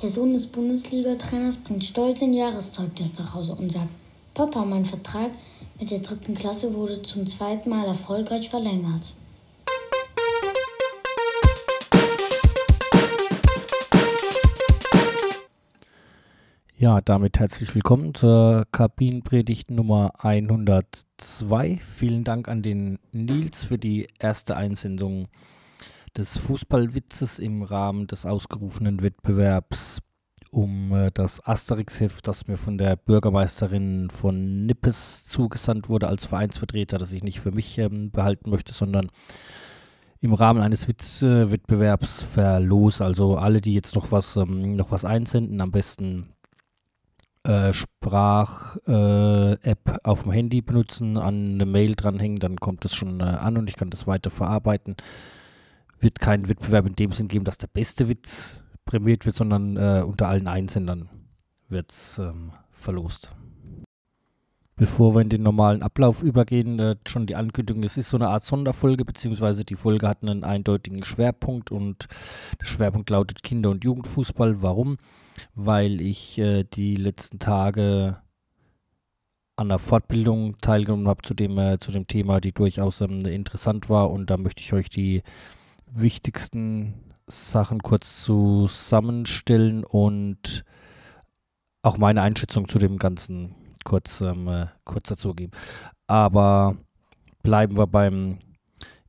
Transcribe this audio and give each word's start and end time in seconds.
Der 0.00 0.10
Sohn 0.10 0.32
des 0.32 0.46
Bundesliga-Trainers 0.46 1.56
bringt 1.56 1.82
stolz 1.82 2.22
ein 2.22 2.32
Jahreszeugnis 2.32 3.18
nach 3.18 3.34
Hause 3.34 3.56
und 3.56 3.72
sagt, 3.72 3.88
Papa, 4.32 4.64
mein 4.64 4.84
Vertrag 4.84 5.32
mit 5.80 5.90
der 5.90 5.98
dritten 5.98 6.36
Klasse 6.36 6.72
wurde 6.72 7.02
zum 7.02 7.26
zweiten 7.26 7.68
Mal 7.68 7.84
erfolgreich 7.84 8.48
verlängert. 8.48 9.12
Ja, 16.76 17.00
damit 17.00 17.40
herzlich 17.40 17.74
willkommen 17.74 18.14
zur 18.14 18.68
Kabinenpredigt 18.70 19.68
Nummer 19.72 20.12
102. 20.18 21.80
Vielen 21.84 22.22
Dank 22.22 22.46
an 22.46 22.62
den 22.62 23.00
Nils 23.10 23.64
für 23.64 23.78
die 23.78 24.06
erste 24.20 24.56
Einsendung 24.56 25.26
des 26.18 26.36
Fußballwitzes 26.36 27.38
im 27.38 27.62
Rahmen 27.62 28.08
des 28.08 28.26
ausgerufenen 28.26 29.02
Wettbewerbs 29.02 30.00
um 30.50 30.92
äh, 30.92 31.10
das 31.12 31.46
Asterix-Heft, 31.46 32.26
das 32.26 32.48
mir 32.48 32.56
von 32.56 32.76
der 32.76 32.96
Bürgermeisterin 32.96 34.10
von 34.10 34.66
Nippes 34.66 35.26
zugesandt 35.26 35.88
wurde 35.88 36.08
als 36.08 36.24
Vereinsvertreter, 36.24 36.98
das 36.98 37.12
ich 37.12 37.22
nicht 37.22 37.38
für 37.38 37.52
mich 37.52 37.78
ähm, 37.78 38.10
behalten 38.10 38.50
möchte, 38.50 38.72
sondern 38.72 39.10
im 40.20 40.34
Rahmen 40.34 40.60
eines 40.62 40.88
Witzwettbewerbs 40.88 42.22
verlose. 42.22 43.04
Also 43.04 43.36
alle, 43.36 43.60
die 43.60 43.74
jetzt 43.74 43.94
noch 43.94 44.10
was, 44.10 44.36
ähm, 44.36 44.74
noch 44.74 44.90
was 44.90 45.04
einsenden, 45.04 45.60
am 45.60 45.70
besten 45.70 46.30
äh, 47.44 47.72
Sprach-App 47.72 48.80
äh, 49.88 49.98
auf 50.02 50.22
dem 50.24 50.32
Handy 50.32 50.62
benutzen, 50.62 51.16
an 51.16 51.52
eine 51.54 51.66
Mail 51.66 51.94
dranhängen, 51.94 52.40
dann 52.40 52.56
kommt 52.56 52.84
es 52.84 52.94
schon 52.94 53.20
äh, 53.20 53.24
an 53.24 53.56
und 53.56 53.68
ich 53.68 53.76
kann 53.76 53.90
das 53.90 54.08
weiter 54.08 54.30
verarbeiten. 54.30 54.96
Wird 56.00 56.20
keinen 56.20 56.48
Wettbewerb 56.48 56.86
in 56.86 56.96
dem 56.96 57.12
Sinn 57.12 57.28
geben, 57.28 57.44
dass 57.44 57.58
der 57.58 57.66
beste 57.66 58.08
Witz 58.08 58.62
prämiert 58.84 59.26
wird, 59.26 59.34
sondern 59.34 59.76
äh, 59.76 60.02
unter 60.06 60.28
allen 60.28 60.46
Einsendern 60.46 61.08
wird 61.68 61.90
es 61.90 62.18
ähm, 62.18 62.52
verlost. 62.70 63.30
Bevor 64.76 65.16
wir 65.16 65.22
in 65.22 65.28
den 65.28 65.42
normalen 65.42 65.82
Ablauf 65.82 66.22
übergehen, 66.22 66.78
äh, 66.78 66.96
schon 67.06 67.26
die 67.26 67.34
Ankündigung, 67.34 67.82
es 67.82 67.98
ist 67.98 68.10
so 68.10 68.16
eine 68.16 68.28
Art 68.28 68.44
Sonderfolge, 68.44 69.04
beziehungsweise 69.04 69.64
die 69.64 69.74
Folge 69.74 70.06
hat 70.06 70.22
einen 70.22 70.44
eindeutigen 70.44 71.04
Schwerpunkt 71.04 71.72
und 71.72 72.06
der 72.60 72.66
Schwerpunkt 72.66 73.10
lautet 73.10 73.42
Kinder- 73.42 73.70
und 73.70 73.84
Jugendfußball. 73.84 74.62
Warum? 74.62 74.98
weil 75.54 76.00
ich 76.00 76.38
äh, 76.38 76.64
die 76.64 76.96
letzten 76.96 77.38
Tage 77.38 78.18
an 79.56 79.68
der 79.68 79.78
Fortbildung 79.78 80.56
teilgenommen 80.58 81.08
habe 81.08 81.22
zu 81.22 81.34
dem, 81.34 81.58
äh, 81.58 81.78
zu 81.78 81.90
dem 81.90 82.06
Thema, 82.06 82.40
die 82.40 82.52
durchaus 82.52 83.00
ähm, 83.00 83.26
interessant 83.26 83.90
war. 83.90 84.10
Und 84.10 84.30
da 84.30 84.36
möchte 84.36 84.62
ich 84.62 84.72
euch 84.72 84.88
die 84.88 85.22
wichtigsten 85.92 86.94
Sachen 87.26 87.82
kurz 87.82 88.22
zusammenstellen 88.22 89.84
und 89.84 90.64
auch 91.82 91.98
meine 91.98 92.22
Einschätzung 92.22 92.68
zu 92.68 92.78
dem 92.78 92.98
Ganzen 92.98 93.54
kurz, 93.84 94.20
ähm, 94.20 94.48
äh, 94.48 94.66
kurz 94.84 95.08
dazu 95.08 95.34
geben. 95.34 95.52
Aber 96.06 96.76
bleiben 97.42 97.76
wir 97.76 97.86
beim 97.86 98.38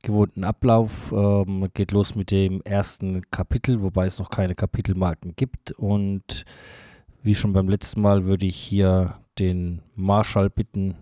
gewohnten 0.02 0.44
Ablauf. 0.44 1.12
Ähm, 1.12 1.68
geht 1.74 1.92
los 1.92 2.14
mit 2.14 2.30
dem 2.30 2.60
ersten 2.62 3.22
Kapitel, 3.30 3.82
wobei 3.82 4.06
es 4.06 4.18
noch 4.18 4.30
keine 4.30 4.54
Kapitelmarken 4.54 5.34
gibt. 5.36 5.72
Und 5.72 6.44
wie 7.22 7.34
schon 7.34 7.52
beim 7.52 7.68
letzten 7.68 8.00
Mal 8.00 8.26
würde 8.26 8.46
ich 8.46 8.56
hier 8.56 9.20
den 9.38 9.82
Marshall 9.94 10.50
bitten, 10.50 10.96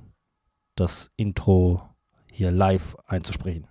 das 0.74 1.10
Intro 1.16 1.82
hier 2.30 2.50
live 2.50 2.96
einzusprechen. 3.06 3.66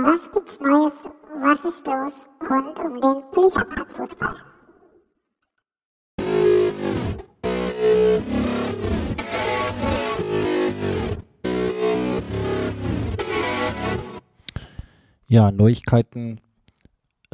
Was 0.00 0.30
gibt's 0.32 0.60
Neues? 0.60 0.92
Was 1.42 1.58
ist 1.64 1.84
los 1.84 2.12
rund 2.48 2.78
um 2.78 3.00
den 3.00 3.30
Blücherparkfußball? 3.32 4.36
Ja, 15.26 15.50
Neuigkeiten 15.50 16.38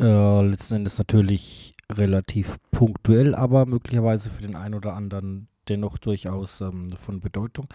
äh, 0.01 0.41
letzten 0.47 0.77
Endes 0.77 0.97
natürlich 0.97 1.75
relativ 1.93 2.57
punktuell, 2.71 3.35
aber 3.35 3.67
möglicherweise 3.67 4.31
für 4.31 4.41
den 4.41 4.57
einen 4.57 4.73
oder 4.73 4.95
anderen 4.95 5.49
dennoch 5.69 5.99
durchaus 5.99 6.63
ähm, 6.63 6.93
von 6.97 7.21
Bedeutung. 7.21 7.67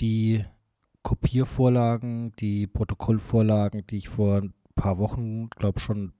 Die 0.00 0.44
Kopiervorlagen, 1.02 2.34
die 2.36 2.66
Protokollvorlagen, 2.66 3.86
die 3.86 3.96
ich 3.96 4.08
vor 4.08 4.38
ein 4.38 4.54
paar 4.74 4.98
Wochen, 4.98 5.50
glaube 5.50 5.80
schon 5.80 6.12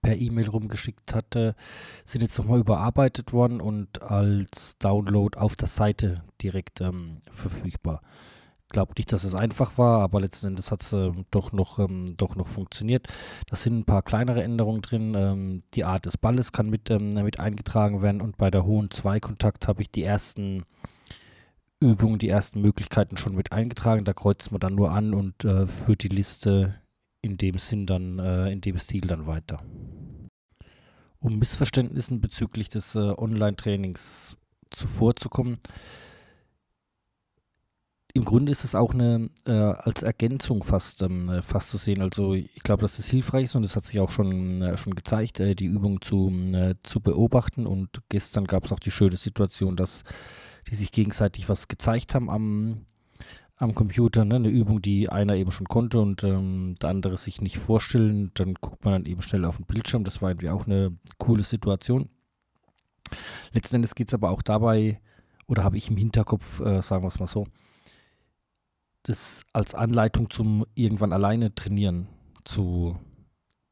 per 0.00 0.16
E-Mail 0.16 0.48
rumgeschickt 0.48 1.14
hatte, 1.14 1.54
sind 2.04 2.22
jetzt 2.22 2.38
nochmal 2.38 2.60
überarbeitet 2.60 3.32
worden 3.32 3.60
und 3.60 4.02
als 4.02 4.78
Download 4.78 5.38
auf 5.38 5.54
der 5.54 5.68
Seite 5.68 6.24
direkt 6.40 6.80
ähm, 6.80 7.22
verfügbar 7.30 8.00
glaube 8.72 8.94
nicht, 8.96 9.12
dass 9.12 9.22
es 9.22 9.34
einfach 9.34 9.78
war, 9.78 10.00
aber 10.00 10.20
letzten 10.20 10.48
Endes 10.48 10.72
hat 10.72 10.82
es 10.82 10.92
äh, 10.92 11.12
doch, 11.30 11.52
noch, 11.52 11.78
ähm, 11.78 12.16
doch 12.16 12.34
noch 12.34 12.48
funktioniert. 12.48 13.06
Da 13.46 13.54
sind 13.54 13.78
ein 13.78 13.84
paar 13.84 14.02
kleinere 14.02 14.42
Änderungen 14.42 14.82
drin. 14.82 15.14
Ähm, 15.14 15.62
die 15.74 15.84
Art 15.84 16.06
des 16.06 16.16
Balles 16.16 16.50
kann 16.50 16.68
mit, 16.68 16.90
ähm, 16.90 17.14
mit 17.14 17.38
eingetragen 17.38 18.02
werden 18.02 18.20
und 18.20 18.38
bei 18.38 18.50
der 18.50 18.64
hohen 18.64 18.90
Zweikontakt 18.90 19.68
habe 19.68 19.82
ich 19.82 19.90
die 19.90 20.02
ersten 20.02 20.64
Übungen, 21.82 22.18
die 22.18 22.28
ersten 22.28 22.60
Möglichkeiten 22.60 23.16
schon 23.16 23.34
mit 23.34 23.52
eingetragen. 23.52 24.04
Da 24.04 24.12
kreuzt 24.12 24.52
man 24.52 24.60
dann 24.60 24.74
nur 24.74 24.92
an 24.92 25.14
und 25.14 25.44
äh, 25.44 25.66
führt 25.66 26.02
die 26.02 26.08
Liste 26.08 26.76
in 27.20 27.36
dem 27.36 27.58
Sinn 27.58 27.86
dann, 27.86 28.18
äh, 28.18 28.50
in 28.50 28.60
dem 28.60 28.78
Stil 28.78 29.02
dann 29.02 29.26
weiter. 29.26 29.62
Um 31.18 31.38
Missverständnissen 31.38 32.20
bezüglich 32.20 32.68
des 32.68 32.94
äh, 32.94 32.98
Online-Trainings 32.98 34.36
zuvorzukommen, 34.70 35.58
im 38.14 38.24
Grunde 38.24 38.52
ist 38.52 38.64
es 38.64 38.74
auch 38.74 38.92
eine 38.92 39.30
äh, 39.46 39.52
als 39.52 40.02
Ergänzung 40.02 40.62
fast, 40.62 41.02
ähm, 41.02 41.30
äh, 41.30 41.42
fast 41.42 41.70
zu 41.70 41.78
sehen. 41.78 42.02
Also 42.02 42.34
ich 42.34 42.62
glaube, 42.62 42.82
dass 42.82 42.98
es 42.98 43.08
hilfreich 43.08 43.44
ist 43.44 43.54
und 43.54 43.64
es 43.64 43.74
hat 43.74 43.86
sich 43.86 44.00
auch 44.00 44.10
schon, 44.10 44.60
äh, 44.60 44.76
schon 44.76 44.94
gezeigt, 44.94 45.40
äh, 45.40 45.54
die 45.54 45.64
Übung 45.66 46.02
zu, 46.02 46.30
äh, 46.52 46.74
zu 46.82 47.00
beobachten. 47.00 47.66
Und 47.66 48.02
gestern 48.10 48.44
gab 48.44 48.66
es 48.66 48.72
auch 48.72 48.80
die 48.80 48.90
schöne 48.90 49.16
Situation, 49.16 49.76
dass 49.76 50.04
die 50.70 50.74
sich 50.74 50.92
gegenseitig 50.92 51.48
was 51.48 51.68
gezeigt 51.68 52.14
haben 52.14 52.30
am, 52.30 52.86
am 53.56 53.74
Computer. 53.74 54.24
Ne? 54.24 54.36
Eine 54.36 54.48
Übung, 54.48 54.82
die 54.82 55.08
einer 55.08 55.34
eben 55.34 55.50
schon 55.50 55.68
konnte 55.68 56.00
und 56.00 56.24
ähm, 56.24 56.76
der 56.80 56.90
andere 56.90 57.16
sich 57.16 57.40
nicht 57.40 57.58
vorstellen. 57.58 58.30
Dann 58.34 58.54
guckt 58.54 58.84
man 58.84 58.92
dann 58.92 59.06
eben 59.06 59.22
schnell 59.22 59.44
auf 59.44 59.56
den 59.56 59.66
Bildschirm. 59.66 60.04
Das 60.04 60.22
war 60.22 60.30
irgendwie 60.30 60.50
auch 60.50 60.66
eine 60.66 60.96
coole 61.18 61.44
Situation. 61.44 62.08
Letzten 63.52 63.76
Endes 63.76 63.94
geht 63.94 64.08
es 64.08 64.14
aber 64.14 64.30
auch 64.30 64.42
dabei, 64.42 65.00
oder 65.46 65.64
habe 65.64 65.76
ich 65.76 65.90
im 65.90 65.96
Hinterkopf, 65.96 66.60
äh, 66.60 66.80
sagen 66.80 67.04
wir 67.04 67.08
es 67.08 67.18
mal 67.18 67.26
so, 67.26 67.46
das 69.02 69.44
als 69.52 69.74
Anleitung 69.74 70.30
zum 70.30 70.64
irgendwann 70.74 71.12
alleine 71.12 71.54
trainieren 71.54 72.08
zu, 72.44 72.96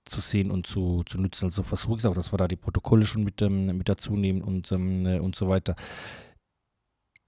zu 0.05 0.21
sehen 0.21 0.51
und 0.51 0.67
zu, 0.67 1.05
zu 1.05 1.21
nutzen. 1.21 1.47
Also 1.47 1.63
versuche 1.63 1.95
ich 1.95 1.99
es 2.01 2.07
auch, 2.07 2.15
dass 2.15 2.33
wir 2.33 2.37
da 2.37 2.49
die 2.49 2.57
Protokolle 2.57 3.07
schon 3.07 3.25
mit, 3.25 3.41
ähm, 3.43 3.77
mit 3.77 3.89
dazu 3.89 4.15
nehmen 4.15 4.43
und, 4.43 4.71
ähm, 4.73 5.07
äh, 5.07 5.21
und 5.21 5.37
so 5.37 5.49
weiter. 5.49 5.77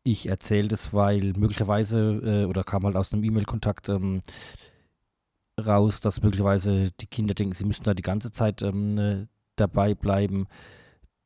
Ich 0.05 0.29
erzähle 0.29 0.69
das, 0.69 0.93
weil 0.93 1.33
möglicherweise, 1.37 2.21
äh, 2.25 2.45
oder 2.47 2.65
kam 2.65 2.85
halt 2.85 2.97
aus 2.97 3.13
einem 3.13 3.23
E-Mail-Kontakt 3.23 3.89
ähm, 3.89 4.23
raus, 5.61 6.01
dass 6.01 6.23
möglicherweise 6.23 6.91
die 7.01 7.07
Kinder 7.07 7.35
denken, 7.35 7.55
sie 7.55 7.65
müssten 7.65 7.85
da 7.85 7.95
die 7.95 8.03
ganze 8.03 8.33
Zeit 8.33 8.63
ähm, 8.63 8.99
äh, 8.99 9.27
dabei 9.57 9.95
bleiben. 9.95 10.47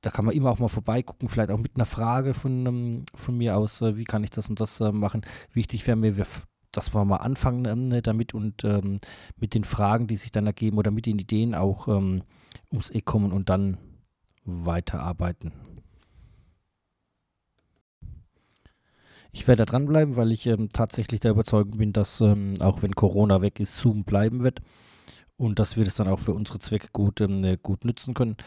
Da 0.03 0.11
kann 0.11 0.25
man 0.25 0.35
immer 0.35 0.51
auch 0.51 0.59
mal 0.59 0.69
vorbeigucken, 0.69 1.29
vielleicht 1.29 1.51
auch 1.51 1.59
mit 1.59 1.77
einer 1.77 1.87
Frage 1.87 2.35
von, 2.35 2.67
ähm, 2.67 3.05
von 3.15 3.37
mir 3.37 3.57
aus, 3.57 3.81
äh, 3.81 3.97
wie 3.97 4.05
kann 4.05 4.25
ich 4.25 4.31
das 4.31 4.49
und 4.49 4.61
das 4.61 4.81
äh, 4.81 4.93
machen. 4.93 5.23
Wichtig 5.53 5.87
wäre 5.87 5.97
mir, 5.97 6.15
dass 6.71 6.95
wir 6.95 7.05
mal 7.05 7.17
anfangen 7.17 7.65
ähm, 7.65 7.87
ne, 7.87 8.03
damit 8.03 8.35
und 8.35 8.63
ähm, 8.65 9.01
mit 9.37 9.55
den 9.55 9.65
Fragen, 9.65 10.07
die 10.07 10.17
sich 10.17 10.33
dann 10.33 10.47
ergeben 10.47 10.79
oder 10.79 10.91
mit 10.91 11.07
den 11.07 11.19
Ideen 11.19 11.55
auch 11.55 11.89
ähm, 11.89 12.23
ums 12.71 12.91
Eck 12.91 13.07
kommen 13.07 13.33
und 13.33 13.49
dann 13.49 13.79
weiterarbeiten. 14.45 15.53
Ich 19.37 19.47
werde 19.47 19.67
da 19.67 19.71
dranbleiben, 19.71 20.17
weil 20.17 20.33
ich 20.33 20.47
ähm, 20.47 20.71
tatsächlich 20.73 21.21
der 21.21 21.33
Überzeugung 21.33 21.77
bin, 21.77 21.93
dass 21.93 22.23
ähm, 22.23 22.55
auch 22.61 22.81
wenn 22.81 22.95
Corona 22.95 23.43
weg 23.43 23.61
ist, 23.61 23.77
Zoom 23.77 24.03
bleiben 24.03 24.43
wird 24.43 24.63
und 25.37 25.59
dass 25.59 25.77
wir 25.77 25.85
das 25.85 25.97
dann 25.97 26.09
auch 26.09 26.19
für 26.19 26.33
unsere 26.33 26.59
Zwecke 26.59 26.89
gut, 26.91 27.21
ähm, 27.21 27.37
ne, 27.37 27.59
gut 27.59 27.85
nutzen 27.85 28.15
können. 28.15 28.39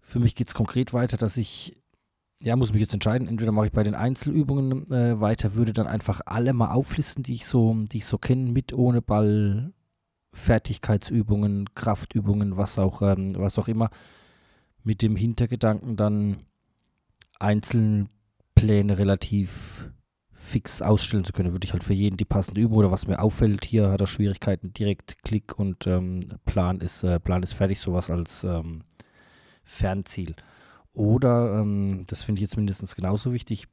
Für 0.00 0.20
mich 0.20 0.36
geht 0.36 0.46
es 0.46 0.54
konkret 0.54 0.92
weiter, 0.92 1.16
dass 1.16 1.36
ich 1.36 1.82
ja, 2.40 2.54
muss 2.54 2.72
mich 2.72 2.80
jetzt 2.80 2.94
entscheiden. 2.94 3.26
Entweder 3.26 3.50
mache 3.50 3.66
ich 3.66 3.72
bei 3.72 3.82
den 3.82 3.96
Einzelübungen 3.96 4.88
äh, 4.92 5.20
weiter, 5.20 5.56
würde 5.56 5.72
dann 5.72 5.88
einfach 5.88 6.20
alle 6.26 6.52
mal 6.52 6.70
auflisten, 6.70 7.24
die 7.24 7.34
ich 7.34 7.46
so, 7.46 7.74
die 7.90 7.98
ich 7.98 8.06
so 8.06 8.18
kenne, 8.18 8.52
mit 8.52 8.72
ohne 8.72 9.02
Ball, 9.02 9.72
Fertigkeitsübungen, 10.32 11.74
Kraftübungen, 11.74 12.56
was 12.56 12.78
auch, 12.78 13.02
ähm, 13.02 13.34
was 13.36 13.58
auch 13.58 13.66
immer, 13.66 13.90
mit 14.84 15.02
dem 15.02 15.16
Hintergedanken 15.16 15.96
dann 15.96 16.36
einzelne 17.40 18.06
Pläne 18.58 18.98
relativ 18.98 19.90
fix 20.32 20.82
ausstellen 20.82 21.24
zu 21.24 21.32
können, 21.32 21.52
würde 21.52 21.64
ich 21.64 21.72
halt 21.72 21.84
für 21.84 21.92
jeden 21.92 22.16
die 22.16 22.24
passende 22.24 22.60
Übung 22.60 22.78
oder 22.78 22.90
was 22.90 23.06
mir 23.06 23.20
auffällt, 23.20 23.64
hier 23.64 23.90
hat 23.90 24.00
er 24.00 24.06
Schwierigkeiten, 24.06 24.72
direkt 24.72 25.22
Klick 25.22 25.58
und 25.58 25.86
ähm, 25.86 26.20
Plan, 26.44 26.80
ist, 26.80 27.04
äh, 27.04 27.20
Plan 27.20 27.42
ist 27.42 27.52
fertig, 27.52 27.78
sowas 27.78 28.10
als 28.10 28.44
ähm, 28.44 28.82
Fernziel. 29.62 30.34
Oder, 30.92 31.60
ähm, 31.60 32.04
das 32.06 32.24
finde 32.24 32.40
ich 32.40 32.42
jetzt 32.42 32.56
mindestens 32.56 32.96
genauso 32.96 33.32
wichtig, 33.32 33.68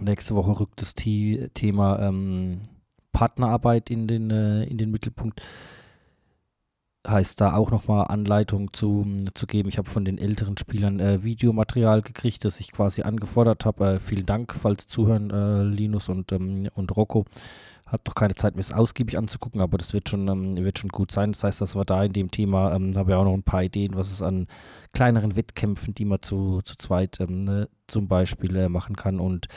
nächste 0.00 0.34
Woche 0.36 0.58
rückt 0.58 0.80
das 0.80 0.94
Thema 0.94 1.98
ähm, 2.00 2.60
Partnerarbeit 3.12 3.90
in 3.90 4.06
den, 4.06 4.30
äh, 4.30 4.64
in 4.64 4.78
den 4.78 4.90
Mittelpunkt 4.90 5.42
heißt 7.06 7.40
da 7.40 7.54
auch 7.54 7.70
nochmal 7.70 8.06
Anleitung 8.08 8.72
zu, 8.72 9.04
zu 9.34 9.46
geben. 9.46 9.68
Ich 9.68 9.78
habe 9.78 9.90
von 9.90 10.04
den 10.04 10.18
älteren 10.18 10.56
Spielern 10.56 11.00
äh, 11.00 11.24
Videomaterial 11.24 12.02
gekriegt, 12.02 12.44
das 12.44 12.60
ich 12.60 12.72
quasi 12.72 13.02
angefordert 13.02 13.64
habe. 13.64 13.94
Äh, 13.94 13.98
vielen 13.98 14.26
Dank, 14.26 14.54
falls 14.54 14.86
zuhören, 14.86 15.30
äh, 15.30 15.62
Linus 15.64 16.08
und, 16.08 16.30
ähm, 16.32 16.68
und 16.74 16.96
Rocco. 16.96 17.24
Hat 17.86 18.06
noch 18.06 18.14
keine 18.14 18.34
Zeit, 18.34 18.54
mir 18.54 18.60
es 18.60 18.72
ausgiebig 18.72 19.18
anzugucken, 19.18 19.60
aber 19.60 19.76
das 19.76 19.92
wird 19.92 20.08
schon, 20.08 20.28
ähm, 20.28 20.56
wird 20.56 20.78
schon 20.78 20.90
gut 20.90 21.10
sein. 21.10 21.32
Das 21.32 21.44
heißt, 21.44 21.60
dass 21.60 21.74
wir 21.74 21.84
da 21.84 22.04
in 22.04 22.12
dem 22.12 22.30
Thema, 22.30 22.74
ähm, 22.74 22.96
habe 22.96 23.10
ich 23.10 23.16
auch 23.16 23.24
noch 23.24 23.34
ein 23.34 23.42
paar 23.42 23.64
Ideen, 23.64 23.94
was 23.94 24.10
es 24.12 24.22
an 24.22 24.46
kleineren 24.92 25.36
Wettkämpfen, 25.36 25.94
die 25.94 26.04
man 26.04 26.22
zu, 26.22 26.60
zu 26.62 26.76
zweit 26.76 27.20
ähm, 27.20 27.40
ne, 27.40 27.68
zum 27.88 28.06
Beispiel 28.08 28.56
äh, 28.56 28.68
machen 28.68 28.96
kann. 28.96 29.18
Und 29.18 29.48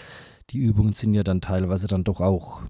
die 0.50 0.57
Übungen 0.57 0.94
sind 0.94 1.13
ja 1.13 1.24
dann 1.24 1.41
teilweise 1.41 1.88
dann 1.88 2.03
doch 2.03 2.21
auch 2.21 2.63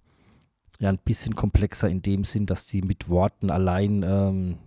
ja 0.79 0.89
ein 0.89 0.97
bisschen 0.97 1.35
komplexer 1.35 1.89
in 1.89 2.01
dem 2.01 2.23
Sinn, 2.23 2.45
dass 2.45 2.67
sie 2.67 2.81
mit 2.81 3.09
Worten 3.09 3.49
allein 3.49 4.03
ähm, 4.03 4.57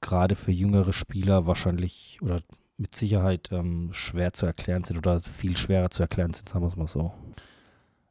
gerade 0.00 0.34
für 0.34 0.52
jüngere 0.52 0.92
Spieler 0.92 1.46
wahrscheinlich 1.46 2.18
oder 2.22 2.40
mit 2.76 2.94
Sicherheit 2.94 3.50
ähm, 3.52 3.90
schwer 3.92 4.32
zu 4.32 4.46
erklären 4.46 4.84
sind 4.84 4.98
oder 4.98 5.20
viel 5.20 5.56
schwerer 5.56 5.90
zu 5.90 6.02
erklären 6.02 6.32
sind, 6.32 6.48
sagen 6.48 6.64
wir 6.64 6.68
es 6.68 6.76
mal 6.76 6.88
so. 6.88 7.12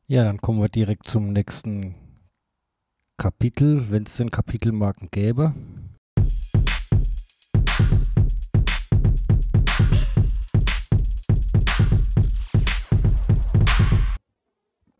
Ja, 0.07 0.23
dann 0.23 0.39
kommen 0.39 0.61
wir 0.61 0.69
direkt 0.69 1.07
zum 1.07 1.31
nächsten 1.31 1.95
Kapitel, 3.17 3.91
wenn 3.91 4.03
es 4.03 4.17
denn 4.17 4.31
Kapitelmarken 4.31 5.09
gäbe. 5.11 5.53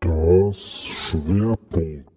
Das 0.00 0.56
Schwerpunktthema. 0.56 2.11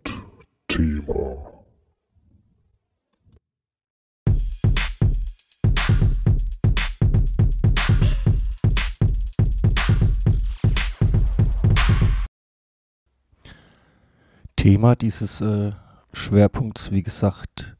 Thema 14.58 14.96
dieses 14.98 15.40
äh, 15.40 15.72
Schwerpunkts, 16.12 16.92
wie 16.92 17.04
gesagt, 17.04 17.78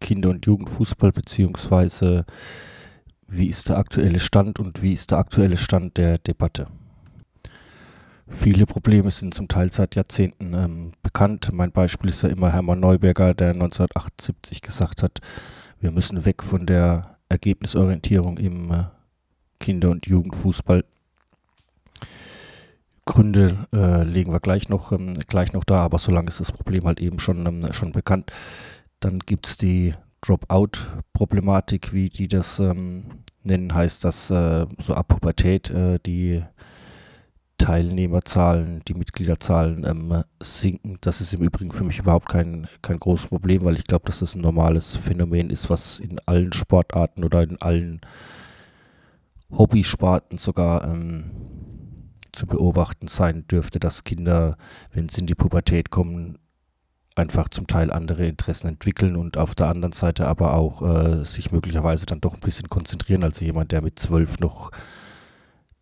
Kinder- 0.00 0.30
und 0.30 0.44
Jugendfußball, 0.44 1.12
beziehungsweise 1.12 2.24
wie 3.28 3.46
ist 3.46 3.68
der 3.68 3.78
aktuelle 3.78 4.18
Stand 4.18 4.58
und 4.58 4.82
wie 4.82 4.92
ist 4.92 5.12
der 5.12 5.18
aktuelle 5.18 5.56
Stand 5.56 5.98
der 5.98 6.18
Debatte. 6.18 6.66
Viele 8.32 8.66
Probleme 8.66 9.10
sind 9.10 9.34
zum 9.34 9.46
Teil 9.46 9.72
seit 9.72 9.94
Jahrzehnten 9.94 10.54
ähm, 10.54 10.92
bekannt. 11.02 11.50
Mein 11.52 11.70
Beispiel 11.70 12.10
ist 12.10 12.22
ja 12.22 12.28
immer 12.28 12.52
Hermann 12.52 12.80
Neuberger, 12.80 13.34
der 13.34 13.50
1978 13.50 14.62
gesagt 14.62 15.02
hat, 15.02 15.18
wir 15.80 15.92
müssen 15.92 16.24
weg 16.24 16.42
von 16.42 16.66
der 16.66 17.18
Ergebnisorientierung 17.28 18.38
im 18.38 18.72
äh, 18.72 18.84
Kinder- 19.60 19.90
und 19.90 20.06
Jugendfußball 20.06 20.84
Gründe 23.04 23.66
äh, 23.72 24.04
legen 24.04 24.32
wir 24.32 24.40
gleich 24.40 24.68
noch, 24.68 24.92
ähm, 24.92 25.14
gleich 25.26 25.52
noch 25.52 25.64
da, 25.64 25.82
aber 25.82 25.98
solange 25.98 26.28
ist 26.28 26.40
das 26.40 26.52
Problem 26.52 26.84
halt 26.84 27.00
eben 27.00 27.18
schon, 27.18 27.46
ähm, 27.46 27.72
schon 27.72 27.92
bekannt. 27.92 28.30
Dann 29.00 29.18
gibt 29.18 29.46
es 29.46 29.56
die 29.56 29.94
Dropout-Problematik, 30.20 31.92
wie 31.92 32.08
die 32.08 32.28
das 32.28 32.60
ähm, 32.60 33.04
nennen, 33.42 33.74
heißt, 33.74 34.04
dass 34.04 34.30
äh, 34.30 34.66
so 34.78 34.94
ab 34.94 35.08
Pubertät 35.08 35.70
äh, 35.70 35.98
die 36.06 36.42
Teilnehmerzahlen, 37.58 38.82
die 38.88 38.94
Mitgliederzahlen 38.94 39.84
ähm, 39.84 40.24
sinken. 40.40 40.98
Das 41.00 41.20
ist 41.20 41.32
im 41.32 41.42
Übrigen 41.42 41.72
für 41.72 41.84
mich 41.84 41.98
überhaupt 41.98 42.28
kein, 42.28 42.66
kein 42.82 42.98
großes 42.98 43.28
Problem, 43.28 43.64
weil 43.64 43.76
ich 43.76 43.84
glaube, 43.84 44.06
dass 44.06 44.18
das 44.18 44.34
ein 44.34 44.40
normales 44.40 44.96
Phänomen 44.96 45.50
ist, 45.50 45.70
was 45.70 46.00
in 46.00 46.18
allen 46.26 46.52
Sportarten 46.52 47.24
oder 47.24 47.42
in 47.42 47.60
allen 47.60 48.00
Hobbysparten 49.50 50.38
sogar 50.38 50.84
ähm, 50.84 51.30
zu 52.32 52.46
beobachten 52.46 53.06
sein 53.08 53.46
dürfte, 53.46 53.78
dass 53.78 54.04
Kinder, 54.04 54.56
wenn 54.92 55.08
sie 55.08 55.20
in 55.20 55.26
die 55.26 55.34
Pubertät 55.34 55.90
kommen, 55.90 56.38
einfach 57.14 57.48
zum 57.48 57.66
Teil 57.66 57.92
andere 57.92 58.26
Interessen 58.26 58.68
entwickeln 58.68 59.16
und 59.16 59.36
auf 59.36 59.54
der 59.54 59.68
anderen 59.68 59.92
Seite 59.92 60.26
aber 60.26 60.54
auch 60.54 60.82
äh, 60.82 61.24
sich 61.24 61.52
möglicherweise 61.52 62.06
dann 62.06 62.20
doch 62.20 62.34
ein 62.34 62.40
bisschen 62.40 62.68
konzentrieren. 62.68 63.22
Also 63.22 63.44
jemand, 63.44 63.72
der 63.72 63.82
mit 63.82 63.98
zwölf 63.98 64.38
noch 64.40 64.70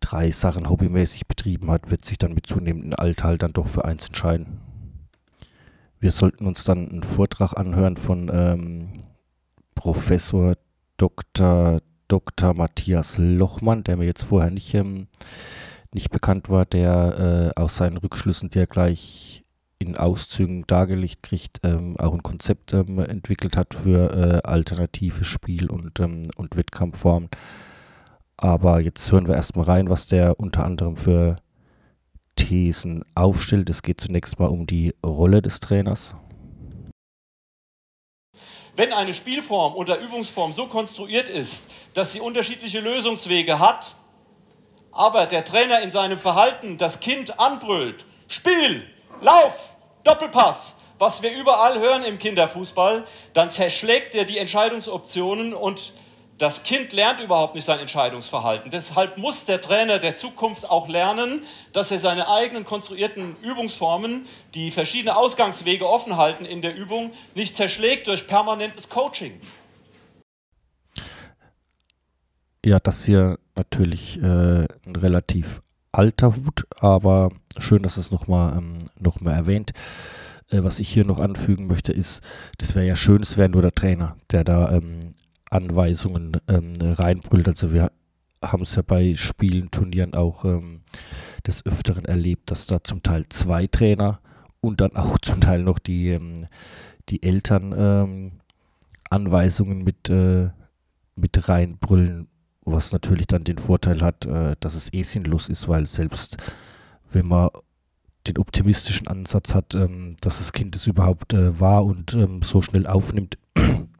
drei 0.01 0.31
Sachen 0.31 0.69
hobbymäßig 0.69 1.27
betrieben 1.27 1.71
hat, 1.71 1.89
wird 1.89 2.03
sich 2.03 2.17
dann 2.17 2.33
mit 2.33 2.47
zunehmendem 2.47 2.99
Alter 2.99 3.29
halt 3.29 3.43
dann 3.43 3.53
doch 3.53 3.67
für 3.67 3.85
eins 3.85 4.07
entscheiden. 4.07 4.59
Wir 5.99 6.11
sollten 6.11 6.45
uns 6.45 6.63
dann 6.63 6.89
einen 6.89 7.03
Vortrag 7.03 7.53
anhören 7.53 7.95
von 7.95 8.29
ähm, 8.33 8.89
Professor 9.75 10.55
Dr. 10.97 11.79
Dr. 12.07 12.53
Matthias 12.53 13.17
Lochmann, 13.17 13.83
der 13.83 13.95
mir 13.95 14.05
jetzt 14.05 14.23
vorher 14.23 14.51
nicht 14.51 14.73
ähm, 14.73 15.07
nicht 15.93 16.09
bekannt 16.09 16.49
war, 16.49 16.65
der 16.65 17.53
äh, 17.55 17.59
aus 17.59 17.77
seinen 17.77 17.97
Rückschlüssen, 17.97 18.49
die 18.49 18.59
er 18.59 18.67
gleich 18.67 19.43
in 19.77 19.97
Auszügen 19.97 20.63
dargelegt 20.67 21.23
kriegt, 21.23 21.59
ähm, 21.63 21.97
auch 21.97 22.13
ein 22.13 22.23
Konzept 22.23 22.73
ähm, 22.73 22.99
entwickelt 22.99 23.57
hat 23.57 23.73
für 23.73 24.13
äh, 24.13 24.47
alternative 24.47 25.23
Spiel- 25.23 25.69
und, 25.69 25.99
ähm, 25.99 26.23
und 26.35 26.55
Wettkampfformen. 26.55 27.29
Aber 28.41 28.79
jetzt 28.79 29.11
hören 29.11 29.27
wir 29.27 29.35
erstmal 29.35 29.65
rein, 29.65 29.89
was 29.89 30.07
der 30.07 30.39
unter 30.39 30.65
anderem 30.65 30.97
für 30.97 31.35
Thesen 32.35 33.05
aufstellt. 33.13 33.69
Es 33.69 33.83
geht 33.83 34.01
zunächst 34.01 34.39
mal 34.39 34.47
um 34.47 34.65
die 34.65 34.95
Rolle 35.05 35.43
des 35.43 35.59
Trainers. 35.59 36.15
Wenn 38.75 38.93
eine 38.93 39.13
Spielform 39.13 39.75
oder 39.75 39.99
Übungsform 39.99 40.53
so 40.53 40.65
konstruiert 40.65 41.29
ist, 41.29 41.65
dass 41.93 42.13
sie 42.13 42.19
unterschiedliche 42.19 42.79
Lösungswege 42.79 43.59
hat, 43.59 43.95
aber 44.91 45.27
der 45.27 45.45
Trainer 45.45 45.81
in 45.81 45.91
seinem 45.91 46.17
Verhalten 46.17 46.79
das 46.79 46.99
Kind 46.99 47.39
anbrüllt, 47.39 48.05
Spiel, 48.27 48.87
Lauf, 49.21 49.53
Doppelpass, 50.03 50.73
was 50.97 51.21
wir 51.21 51.31
überall 51.31 51.79
hören 51.79 52.03
im 52.03 52.17
Kinderfußball, 52.17 53.05
dann 53.33 53.51
zerschlägt 53.51 54.15
er 54.15 54.25
die 54.25 54.39
Entscheidungsoptionen 54.39 55.53
und 55.53 55.93
das 56.41 56.63
Kind 56.63 56.91
lernt 56.91 57.19
überhaupt 57.19 57.53
nicht 57.53 57.65
sein 57.65 57.77
Entscheidungsverhalten. 57.77 58.71
Deshalb 58.71 59.19
muss 59.19 59.45
der 59.45 59.61
Trainer 59.61 59.99
der 59.99 60.15
Zukunft 60.15 60.67
auch 60.67 60.87
lernen, 60.87 61.43
dass 61.71 61.91
er 61.91 61.99
seine 61.99 62.27
eigenen 62.27 62.65
konstruierten 62.65 63.35
Übungsformen, 63.43 64.25
die 64.55 64.71
verschiedene 64.71 65.15
Ausgangswege 65.15 65.87
offen 65.87 66.17
halten 66.17 66.45
in 66.45 66.63
der 66.63 66.75
Übung, 66.75 67.11
nicht 67.35 67.55
zerschlägt 67.55 68.07
durch 68.07 68.25
permanentes 68.25 68.89
Coaching. 68.89 69.33
Ja, 72.65 72.79
das 72.79 73.05
hier 73.05 73.37
natürlich 73.55 74.17
äh, 74.17 74.23
ein 74.23 74.95
relativ 74.95 75.61
alter 75.91 76.35
Hut, 76.35 76.65
aber 76.79 77.29
schön, 77.59 77.83
dass 77.83 77.97
es 77.97 78.09
nochmal 78.09 78.57
ähm, 78.57 78.79
noch 78.97 79.21
mal 79.21 79.33
erwähnt. 79.33 79.73
Äh, 80.49 80.63
was 80.63 80.79
ich 80.79 80.89
hier 80.89 81.05
noch 81.05 81.19
anfügen 81.19 81.67
möchte, 81.67 81.91
ist, 81.91 82.23
das 82.57 82.73
wäre 82.73 82.87
ja 82.87 82.95
schön, 82.95 83.21
es 83.21 83.37
wäre 83.37 83.49
nur 83.49 83.61
der 83.61 83.73
Trainer, 83.73 84.15
der 84.31 84.43
da 84.43 84.71
ähm, 84.71 85.13
Anweisungen 85.51 86.37
ähm, 86.47 86.73
reinbrüllt. 86.81 87.47
Also 87.47 87.73
wir 87.73 87.91
haben 88.41 88.63
es 88.63 88.75
ja 88.75 88.81
bei 88.81 89.13
Spielen, 89.15 89.69
Turnieren 89.69 90.15
auch 90.15 90.45
ähm, 90.45 90.81
des 91.45 91.65
Öfteren 91.65 92.05
erlebt, 92.05 92.49
dass 92.49 92.65
da 92.65 92.83
zum 92.83 93.03
Teil 93.03 93.25
zwei 93.29 93.67
Trainer 93.67 94.19
und 94.61 94.81
dann 94.81 94.95
auch 94.95 95.17
zum 95.21 95.41
Teil 95.41 95.61
noch 95.61 95.79
die, 95.79 96.09
ähm, 96.09 96.47
die 97.09 97.21
Eltern 97.21 97.73
ähm, 97.77 98.31
Anweisungen 99.09 99.83
mit, 99.83 100.09
äh, 100.09 100.49
mit 101.15 101.49
reinbrüllen, 101.49 102.27
was 102.63 102.93
natürlich 102.93 103.27
dann 103.27 103.43
den 103.43 103.57
Vorteil 103.57 104.01
hat, 104.01 104.25
äh, 104.25 104.55
dass 104.59 104.75
es 104.75 104.93
eh 104.93 105.03
sinnlos 105.03 105.49
ist, 105.49 105.67
weil 105.67 105.85
selbst 105.85 106.37
wenn 107.11 107.27
man 107.27 107.49
den 108.27 108.37
optimistischen 108.37 109.07
Ansatz 109.07 109.53
hat, 109.55 109.75
ähm, 109.75 110.15
dass 110.21 110.37
das 110.37 110.53
Kind 110.53 110.75
es 110.75 110.87
überhaupt 110.87 111.33
äh, 111.33 111.59
war 111.59 111.83
und 111.85 112.13
ähm, 112.13 112.41
so 112.43 112.61
schnell 112.61 112.87
aufnimmt, 112.87 113.37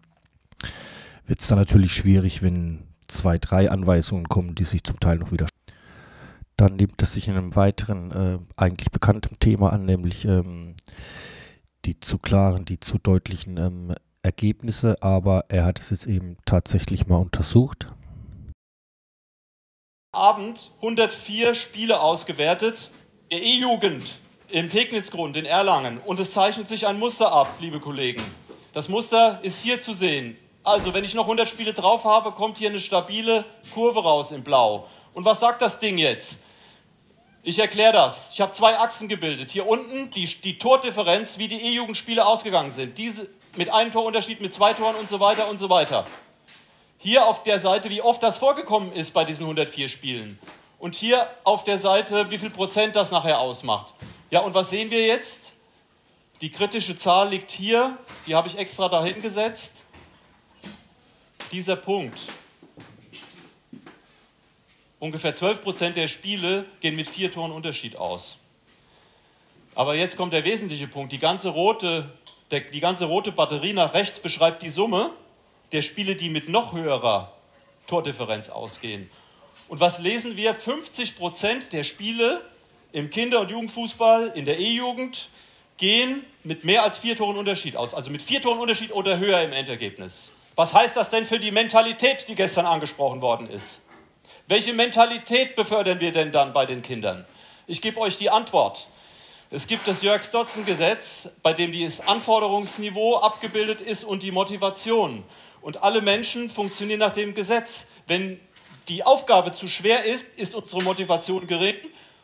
wird 1.32 1.40
es 1.40 1.48
dann 1.48 1.60
natürlich 1.60 1.94
schwierig, 1.94 2.42
wenn 2.42 2.84
zwei, 3.08 3.38
drei 3.38 3.72
Anweisungen 3.72 4.28
kommen, 4.28 4.54
die 4.54 4.66
sich 4.66 4.84
zum 4.84 5.00
Teil 5.00 5.18
noch 5.18 5.32
wieder. 5.32 5.48
Dann 6.58 6.76
nimmt 6.76 7.02
es 7.02 7.14
sich 7.14 7.30
in 7.30 7.38
einem 7.38 7.56
weiteren, 7.56 8.12
äh, 8.12 8.40
eigentlich 8.58 8.92
bekannten 8.92 9.40
Thema 9.40 9.72
an, 9.72 9.86
nämlich 9.86 10.26
ähm, 10.26 10.76
die 11.86 11.98
zu 12.02 12.18
klaren, 12.18 12.66
die 12.66 12.82
zu 12.82 12.98
deutlichen 12.98 13.56
ähm, 13.56 13.96
Ergebnisse, 14.24 15.02
aber 15.02 15.46
er 15.48 15.64
hat 15.64 15.80
es 15.80 15.92
jetzt 15.92 16.06
eben 16.06 16.36
tatsächlich 16.44 17.08
mal 17.08 17.16
untersucht 17.16 17.88
Abend 20.14 20.72
104 20.82 21.56
Spiele 21.56 22.02
ausgewertet 22.02 22.92
der 23.32 23.42
E-Jugend 23.42 24.20
im 24.50 24.70
Pegnitzgrund 24.70 25.38
in 25.38 25.46
Erlangen 25.46 25.98
und 26.00 26.20
es 26.20 26.34
zeichnet 26.34 26.68
sich 26.68 26.86
ein 26.86 27.00
Muster 27.00 27.32
ab, 27.32 27.56
liebe 27.62 27.80
Kollegen. 27.80 28.22
Das 28.74 28.90
Muster 28.90 29.40
ist 29.44 29.62
hier 29.62 29.82
zu 29.82 29.94
sehen. 29.94 30.36
Also, 30.64 30.94
wenn 30.94 31.04
ich 31.04 31.16
noch 31.16 31.24
100 31.24 31.50
Spiele 31.50 31.74
drauf 31.74 32.04
habe, 32.04 32.32
kommt 32.32 32.60
hier 32.60 32.70
eine 32.70 32.80
stabile 32.80 33.46
Kurve 33.74 34.04
raus 34.04 34.32
in 34.32 34.44
Blau. 34.44 34.88
Und 35.14 35.26
was 35.26 35.40
sagt 35.40 35.62
das 35.62 35.80
Ding 35.80 35.98
jetzt? 35.98 36.36
Ich 37.44 37.58
erkläre 37.58 37.94
das. 37.94 38.30
Ich 38.34 38.42
habe 38.42 38.52
zwei 38.52 38.78
Achsen 38.78 39.08
gebildet. 39.08 39.52
Hier 39.52 39.68
unten 39.68 40.12
die, 40.12 40.28
die 40.42 40.60
Tordifferenz, 40.60 41.40
wie 41.40 41.48
die 41.48 41.60
E-Jugendspiele 41.60 42.24
ausgegangen 42.24 42.72
sind. 42.74 43.00
Diese 43.00 43.28
mit 43.56 43.70
einem 43.72 43.92
Torunterschied, 43.92 44.42
mit 44.42 44.54
zwei 44.54 44.74
Toren 44.74 44.96
und 44.96 45.10
so 45.10 45.20
weiter 45.20 45.50
und 45.50 45.60
so 45.60 45.68
weiter. 45.68 46.06
Hier 47.00 47.26
auf 47.26 47.42
der 47.42 47.60
Seite, 47.60 47.90
wie 47.90 48.04
oft 48.04 48.22
das 48.22 48.38
vorgekommen 48.38 48.94
ist 48.94 49.12
bei 49.12 49.26
diesen 49.26 49.44
104 49.44 49.90
Spielen. 49.90 50.38
Und 50.78 50.94
hier 50.94 51.28
auf 51.44 51.64
der 51.64 51.80
Seite, 51.80 52.30
wie 52.30 52.38
viel 52.38 52.52
Prozent 52.52 52.96
das 52.96 53.10
nachher 53.10 53.40
ausmacht. 53.40 53.96
Ja, 54.30 54.42
und 54.42 54.54
was 54.54 54.70
sehen 54.70 54.92
wir 54.92 55.04
jetzt? 55.04 55.54
Die 56.42 56.52
kritische 56.52 56.98
Zahl 56.98 57.30
liegt 57.30 57.50
hier. 57.50 57.98
Die 58.28 58.36
habe 58.36 58.48
ich 58.48 58.58
extra 58.58 58.88
dahin 58.88 59.20
gesetzt. 59.20 59.84
Dieser 61.52 61.76
Punkt. 61.76 62.20
Ungefähr 65.00 65.36
12 65.36 65.62
Prozent 65.62 65.98
der 65.98 66.08
Spiele 66.08 66.66
gehen 66.80 66.96
mit 66.96 67.10
vier 67.10 67.32
Toren 67.32 67.52
Unterschied 67.52 67.98
aus. 67.98 68.38
Aber 69.76 69.96
jetzt 69.96 70.16
kommt 70.16 70.32
der 70.32 70.46
wesentliche 70.46 70.88
Punkt. 70.88 71.12
Die 71.12 71.18
ganze 71.18 71.50
rote, 71.50 72.10
der, 72.52 72.62
die 72.62 72.80
ganze 72.80 73.06
rote 73.06 73.32
Batterie 73.32 73.74
nach 73.74 73.94
rechts 73.94 74.20
beschreibt 74.20 74.64
die 74.64 74.70
Summe 74.70 75.12
der 75.72 75.82
Spiele, 75.82 76.16
die 76.16 76.30
mit 76.30 76.48
noch 76.48 76.74
höherer 76.74 77.34
Tordifferenz 77.88 78.50
ausgehen. 78.50 79.10
Und 79.68 79.80
was 79.80 80.00
lesen 80.00 80.38
wir? 80.38 80.54
50 80.54 81.18
Prozent 81.18 81.74
der 81.74 81.84
Spiele 81.84 82.42
im 82.94 83.10
Kinder- 83.10 83.42
und 83.42 83.52
Jugendfußball, 83.52 84.34
in 84.36 84.46
der 84.46 84.60
E-Jugend, 84.60 85.30
gehen 85.78 86.26
mit 86.44 86.64
mehr 86.64 86.84
als 86.84 86.98
vier 86.98 87.18
Toren 87.18 87.38
Unterschied 87.38 87.76
aus. 87.76 87.94
Also 87.94 88.10
mit 88.10 88.22
vier 88.22 88.42
Toren 88.42 88.60
Unterschied 88.60 88.94
oder 88.94 89.20
höher 89.20 89.42
im 89.42 89.52
Endergebnis. 89.52 90.30
Was 90.56 90.74
heißt 90.74 90.98
das 90.98 91.10
denn 91.10 91.26
für 91.26 91.40
die 91.40 91.52
Mentalität, 91.52 92.28
die 92.28 92.36
gestern 92.36 92.66
angesprochen 92.66 93.22
worden 93.22 93.50
ist? 93.50 93.80
Welche 94.48 94.74
Mentalität 94.74 95.56
befördern 95.56 96.02
wir 96.02 96.12
denn 96.12 96.32
dann 96.32 96.52
bei 96.52 96.66
den 96.66 96.82
Kindern? 96.82 97.26
Ich 97.68 97.82
gebe 97.82 98.00
euch 98.00 98.18
die 98.18 98.30
Antwort. 98.30 98.88
Es 99.50 99.68
gibt 99.68 99.88
das 99.88 100.02
Jörg-Stotzen-Gesetz, 100.02 101.30
bei 101.42 101.54
dem 101.54 101.72
das 101.72 102.06
Anforderungsniveau 102.06 103.18
abgebildet 103.18 103.80
ist 103.80 104.04
und 104.04 104.24
die 104.24 104.32
Motivation. 104.32 105.24
Und 105.62 105.84
alle 105.84 106.02
Menschen 106.02 106.50
funktionieren 106.50 107.00
nach 107.00 107.14
dem 107.14 107.34
Gesetz. 107.34 107.86
Wenn 108.08 108.40
die 108.90 109.04
Aufgabe 109.04 109.54
zu 109.54 109.70
schwer 109.70 110.04
ist, 110.04 110.26
ist 110.38 110.54
unsere 110.54 110.84
Motivation 110.84 111.48
gering. 111.48 111.76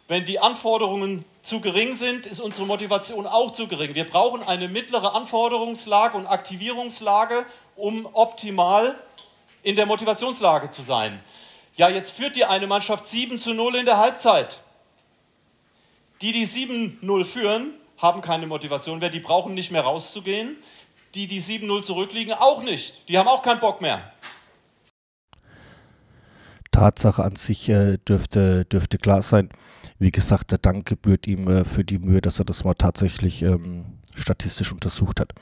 Wenn 0.09 0.25
die 0.25 0.39
Anforderungen 0.39 1.25
zu 1.43 1.59
gering 1.59 1.95
sind, 1.95 2.25
ist 2.25 2.39
unsere 2.39 2.65
Motivation 2.65 3.27
auch 3.27 3.51
zu 3.51 3.67
gering. 3.67 3.93
Wir 3.93 4.05
brauchen 4.05 4.41
eine 4.43 4.67
mittlere 4.67 5.13
Anforderungslage 5.13 6.17
und 6.17 6.27
Aktivierungslage, 6.27 7.45
um 7.77 8.07
optimal 8.13 8.95
in 9.63 9.75
der 9.75 9.85
Motivationslage 9.85 10.71
zu 10.71 10.81
sein. 10.81 11.19
Ja, 11.75 11.89
jetzt 11.89 12.11
führt 12.11 12.35
die 12.35 12.45
eine 12.45 12.67
Mannschaft 12.67 13.07
7 13.07 13.39
zu 13.39 13.53
0 13.53 13.75
in 13.75 13.85
der 13.85 13.97
Halbzeit. 13.97 14.61
Die, 16.21 16.31
die 16.31 16.47
7-0 16.47 17.25
führen, 17.25 17.73
haben 17.97 18.21
keine 18.21 18.47
Motivation 18.47 18.99
mehr, 18.99 19.09
die 19.09 19.19
brauchen 19.19 19.53
nicht 19.53 19.71
mehr 19.71 19.83
rauszugehen 19.83 20.57
die, 21.17 21.27
die 21.27 21.41
7-0 21.41 21.83
zurückliegen, 21.83 22.33
auch 22.33 22.63
nicht. 22.63 23.07
Die 23.09 23.17
haben 23.17 23.27
auch 23.27 23.41
keinen 23.41 23.59
Bock 23.59 23.81
mehr. 23.81 24.11
Tatsache 26.71 27.23
an 27.23 27.35
sich 27.35 27.69
äh, 27.69 27.97
dürfte, 27.97 28.65
dürfte 28.65 28.97
klar 28.97 29.23
sein. 29.23 29.49
Wie 29.97 30.11
gesagt, 30.11 30.51
der 30.51 30.59
Dank 30.59 30.85
gebührt 30.85 31.25
ihm 31.25 31.47
äh, 31.47 31.65
für 31.65 31.83
die 31.83 31.97
Mühe, 31.97 32.21
dass 32.21 32.37
er 32.37 32.45
das 32.45 32.63
mal 32.63 32.75
tatsächlich 32.75 33.41
ähm, 33.41 33.97
statistisch 34.13 34.71
untersucht 34.71 35.19
hat. 35.19 35.33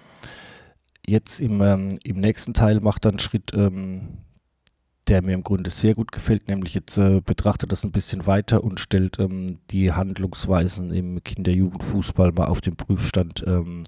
Jetzt 1.07 1.39
im, 1.39 1.61
ähm, 1.61 1.99
im 2.03 2.19
nächsten 2.19 2.53
Teil 2.53 2.79
macht 2.79 3.05
er 3.05 3.11
einen 3.11 3.19
Schritt, 3.19 3.53
ähm, 3.53 4.19
der 5.07 5.21
mir 5.21 5.33
im 5.33 5.43
Grunde 5.43 5.69
sehr 5.69 5.93
gut 5.93 6.11
gefällt, 6.11 6.47
nämlich 6.47 6.73
jetzt 6.73 6.97
äh, 6.97 7.21
betrachtet 7.21 7.71
das 7.71 7.83
ein 7.83 7.91
bisschen 7.91 8.25
weiter 8.25 8.63
und 8.63 8.79
stellt 8.79 9.19
ähm, 9.19 9.59
die 9.69 9.91
Handlungsweisen 9.91 10.91
im 10.91 11.23
Kinder-Jugendfußball 11.23 12.31
mal 12.31 12.47
auf 12.47 12.61
den 12.61 12.75
Prüfstand 12.75 13.43
ähm, 13.45 13.83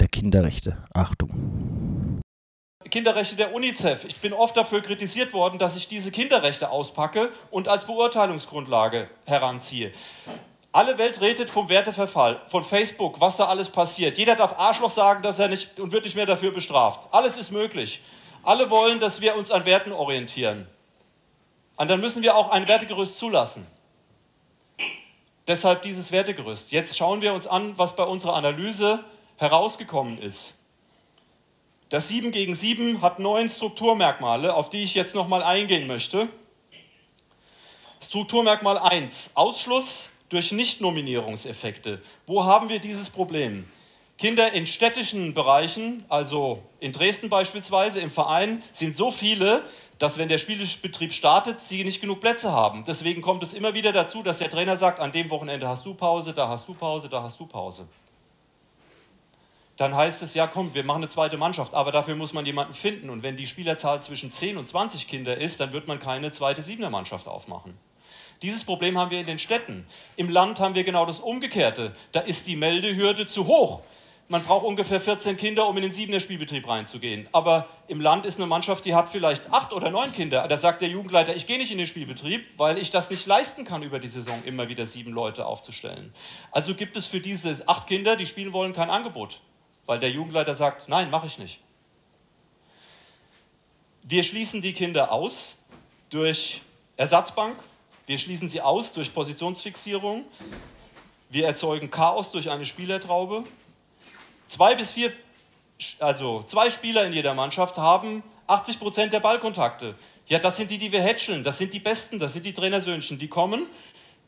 der 0.00 0.08
Kinderrechte. 0.08 0.84
Achtung. 0.92 2.20
Kinderrechte 2.90 3.36
der 3.36 3.54
UNICEF. 3.54 4.04
Ich 4.04 4.16
bin 4.16 4.34
oft 4.34 4.56
dafür 4.56 4.82
kritisiert 4.82 5.32
worden, 5.32 5.58
dass 5.58 5.76
ich 5.76 5.88
diese 5.88 6.10
Kinderrechte 6.10 6.68
auspacke 6.68 7.30
und 7.50 7.68
als 7.68 7.86
Beurteilungsgrundlage 7.86 9.08
heranziehe. 9.24 9.92
Alle 10.74 10.98
Welt 10.98 11.20
redet 11.20 11.50
vom 11.50 11.68
Werteverfall, 11.68 12.40
von 12.48 12.64
Facebook, 12.64 13.20
was 13.20 13.36
da 13.36 13.46
alles 13.46 13.70
passiert. 13.70 14.18
Jeder 14.18 14.34
darf 14.34 14.58
Arschloch 14.58 14.90
sagen, 14.90 15.22
dass 15.22 15.38
er 15.38 15.46
nicht 15.46 15.78
und 15.78 15.92
wird 15.92 16.02
nicht 16.02 16.16
mehr 16.16 16.26
dafür 16.26 16.50
bestraft. 16.50 17.06
Alles 17.12 17.36
ist 17.36 17.52
möglich. 17.52 18.00
Alle 18.42 18.70
wollen, 18.70 18.98
dass 18.98 19.20
wir 19.20 19.36
uns 19.36 19.52
an 19.52 19.66
Werten 19.66 19.92
orientieren. 19.92 20.66
Und 21.76 21.86
dann 21.86 22.00
müssen 22.00 22.24
wir 22.24 22.34
auch 22.34 22.50
ein 22.50 22.66
Wertegerüst 22.66 23.20
zulassen. 23.20 23.68
Deshalb 25.46 25.82
dieses 25.82 26.10
Wertegerüst. 26.10 26.72
Jetzt 26.72 26.96
schauen 26.96 27.20
wir 27.20 27.34
uns 27.34 27.46
an, 27.46 27.78
was 27.78 27.94
bei 27.94 28.02
unserer 28.02 28.34
Analyse 28.34 29.04
herausgekommen 29.36 30.20
ist. 30.20 30.54
Das 31.88 32.08
7 32.08 32.32
gegen 32.32 32.56
7 32.56 33.00
hat 33.00 33.20
neun 33.20 33.48
Strukturmerkmale, 33.48 34.52
auf 34.52 34.70
die 34.70 34.82
ich 34.82 34.96
jetzt 34.96 35.14
nochmal 35.14 35.44
eingehen 35.44 35.86
möchte. 35.86 36.26
Strukturmerkmal 38.02 38.76
1, 38.76 39.30
Ausschluss 39.34 40.10
durch 40.28 40.52
Nichtnominierungseffekte. 40.52 42.00
Wo 42.26 42.44
haben 42.44 42.68
wir 42.68 42.78
dieses 42.78 43.10
Problem? 43.10 43.64
Kinder 44.16 44.52
in 44.52 44.66
städtischen 44.66 45.34
Bereichen, 45.34 46.04
also 46.08 46.62
in 46.78 46.92
Dresden 46.92 47.28
beispielsweise, 47.28 48.00
im 48.00 48.10
Verein, 48.10 48.62
sind 48.72 48.96
so 48.96 49.10
viele, 49.10 49.64
dass 49.98 50.18
wenn 50.18 50.28
der 50.28 50.38
Spielbetrieb 50.38 51.12
startet, 51.12 51.60
sie 51.60 51.82
nicht 51.82 52.00
genug 52.00 52.20
Plätze 52.20 52.52
haben. 52.52 52.84
Deswegen 52.86 53.22
kommt 53.22 53.42
es 53.42 53.54
immer 53.54 53.74
wieder 53.74 53.92
dazu, 53.92 54.22
dass 54.22 54.38
der 54.38 54.50
Trainer 54.50 54.76
sagt, 54.76 55.00
an 55.00 55.12
dem 55.12 55.30
Wochenende 55.30 55.68
hast 55.68 55.84
du 55.84 55.94
Pause, 55.94 56.32
da 56.32 56.48
hast 56.48 56.68
du 56.68 56.74
Pause, 56.74 57.08
da 57.08 57.22
hast 57.22 57.40
du 57.40 57.46
Pause 57.46 57.86
dann 59.76 59.94
heißt 59.94 60.22
es, 60.22 60.34
ja 60.34 60.46
komm, 60.46 60.74
wir 60.74 60.84
machen 60.84 61.02
eine 61.02 61.08
zweite 61.08 61.36
Mannschaft, 61.36 61.74
aber 61.74 61.90
dafür 61.90 62.14
muss 62.14 62.32
man 62.32 62.46
jemanden 62.46 62.74
finden. 62.74 63.10
Und 63.10 63.22
wenn 63.22 63.36
die 63.36 63.46
Spielerzahl 63.46 64.02
zwischen 64.02 64.32
10 64.32 64.56
und 64.56 64.68
20 64.68 65.08
Kinder 65.08 65.36
ist, 65.36 65.58
dann 65.58 65.72
wird 65.72 65.88
man 65.88 65.98
keine 65.98 66.32
zweite 66.32 66.62
Siebener 66.62 66.90
Mannschaft 66.90 67.26
aufmachen. 67.26 67.76
Dieses 68.42 68.64
Problem 68.64 68.98
haben 68.98 69.10
wir 69.10 69.20
in 69.20 69.26
den 69.26 69.38
Städten. 69.38 69.86
Im 70.16 70.28
Land 70.28 70.60
haben 70.60 70.74
wir 70.74 70.84
genau 70.84 71.06
das 71.06 71.20
Umgekehrte. 71.20 71.94
Da 72.12 72.20
ist 72.20 72.46
die 72.46 72.56
Meldehürde 72.56 73.26
zu 73.26 73.46
hoch. 73.46 73.80
Man 74.28 74.42
braucht 74.42 74.64
ungefähr 74.64 75.00
14 75.00 75.36
Kinder, 75.36 75.68
um 75.68 75.76
in 75.76 75.82
den 75.82 75.92
Siebener 75.92 76.18
Spielbetrieb 76.18 76.66
reinzugehen. 76.66 77.28
Aber 77.32 77.68
im 77.88 78.00
Land 78.00 78.24
ist 78.24 78.38
eine 78.38 78.46
Mannschaft, 78.46 78.86
die 78.86 78.94
hat 78.94 79.10
vielleicht 79.10 79.52
acht 79.52 79.72
oder 79.72 79.90
neun 79.90 80.12
Kinder. 80.12 80.48
Da 80.48 80.58
sagt 80.58 80.80
der 80.80 80.88
Jugendleiter, 80.88 81.36
ich 81.36 81.46
gehe 81.46 81.58
nicht 81.58 81.70
in 81.70 81.78
den 81.78 81.86
Spielbetrieb, 81.86 82.46
weil 82.56 82.78
ich 82.78 82.90
das 82.90 83.10
nicht 83.10 83.26
leisten 83.26 83.66
kann, 83.66 83.82
über 83.82 83.98
die 83.98 84.08
Saison 84.08 84.42
immer 84.44 84.68
wieder 84.68 84.86
sieben 84.86 85.12
Leute 85.12 85.44
aufzustellen. 85.44 86.14
Also 86.52 86.74
gibt 86.74 86.96
es 86.96 87.06
für 87.06 87.20
diese 87.20 87.62
acht 87.66 87.86
Kinder, 87.86 88.16
die 88.16 88.24
spielen 88.24 88.54
wollen, 88.54 88.72
kein 88.72 88.88
Angebot 88.88 89.40
weil 89.86 89.98
der 89.98 90.10
Jugendleiter 90.10 90.54
sagt, 90.54 90.88
nein, 90.88 91.10
mache 91.10 91.26
ich 91.26 91.38
nicht. 91.38 91.60
Wir 94.02 94.22
schließen 94.22 94.62
die 94.62 94.72
Kinder 94.72 95.12
aus 95.12 95.58
durch 96.10 96.62
Ersatzbank, 96.96 97.56
wir 98.06 98.18
schließen 98.18 98.48
sie 98.48 98.60
aus 98.60 98.92
durch 98.92 99.14
Positionsfixierung, 99.14 100.24
wir 101.30 101.46
erzeugen 101.46 101.90
Chaos 101.90 102.30
durch 102.32 102.50
eine 102.50 102.66
Spielertraube. 102.66 103.44
Zwei 104.48 104.74
bis 104.74 104.92
vier, 104.92 105.12
also 105.98 106.44
zwei 106.46 106.70
Spieler 106.70 107.04
in 107.06 107.12
jeder 107.12 107.34
Mannschaft 107.34 107.76
haben 107.76 108.22
80 108.46 108.78
Prozent 108.78 109.12
der 109.12 109.20
Ballkontakte. 109.20 109.94
Ja, 110.26 110.38
das 110.38 110.56
sind 110.56 110.70
die, 110.70 110.78
die 110.78 110.92
wir 110.92 111.02
hätscheln, 111.02 111.44
das 111.44 111.58
sind 111.58 111.74
die 111.74 111.80
Besten, 111.80 112.18
das 112.18 112.32
sind 112.32 112.46
die 112.46 112.52
Trainersöhnchen, 112.52 113.18
die 113.18 113.28
kommen, 113.28 113.66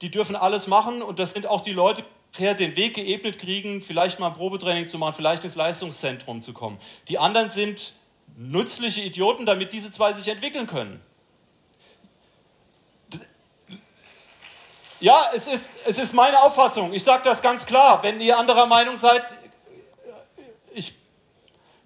die 0.03 0.11
dürfen 0.11 0.37
alles 0.37 0.67
machen 0.67 1.03
und 1.03 1.19
das 1.19 1.33
sind 1.33 1.47
auch 1.47 1.63
die 1.63 1.73
Leute, 1.73 2.05
her 2.33 2.55
den 2.55 2.77
Weg 2.77 2.95
geebnet 2.95 3.39
kriegen, 3.39 3.83
vielleicht 3.83 4.19
mal 4.19 4.29
ein 4.29 4.35
Probetraining 4.35 4.89
zu 4.89 4.99
machen, 4.99 5.15
vielleicht 5.15 5.45
ins 5.45 5.55
Leistungszentrum 5.55 6.43
zu 6.43 6.53
kommen. 6.53 6.79
Die 7.09 7.19
anderen 7.19 7.51
sind 7.51 7.95
nützliche 8.37 9.01
Idioten, 9.01 9.47
damit 9.47 9.73
diese 9.73 9.91
zwei 9.91 10.13
sich 10.13 10.29
entwickeln 10.29 10.67
können. 10.67 11.01
Ja, 15.01 15.31
es 15.35 15.47
ist, 15.47 15.69
es 15.85 15.99
ist 15.99 16.15
meine 16.15 16.41
Auffassung. 16.41 16.93
Ich 16.93 17.05
sage 17.05 17.25
das 17.25 17.43
ganz 17.43 17.67
klar. 17.67 18.03
Wenn 18.03 18.21
ihr 18.21 18.39
anderer 18.39 18.67
Meinung 18.67 18.99
seid, 18.99 19.25
ich, 20.73 20.95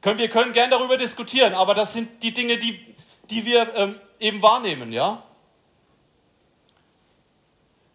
können, 0.00 0.18
wir 0.18 0.28
können 0.28 0.52
gern 0.52 0.70
darüber 0.70 0.96
diskutieren, 0.96 1.54
aber 1.54 1.74
das 1.74 1.92
sind 1.92 2.22
die 2.22 2.32
Dinge, 2.32 2.58
die, 2.58 2.94
die 3.28 3.44
wir 3.44 3.74
ähm, 3.74 4.00
eben 4.20 4.42
wahrnehmen. 4.42 4.92
Ja? 4.92 5.22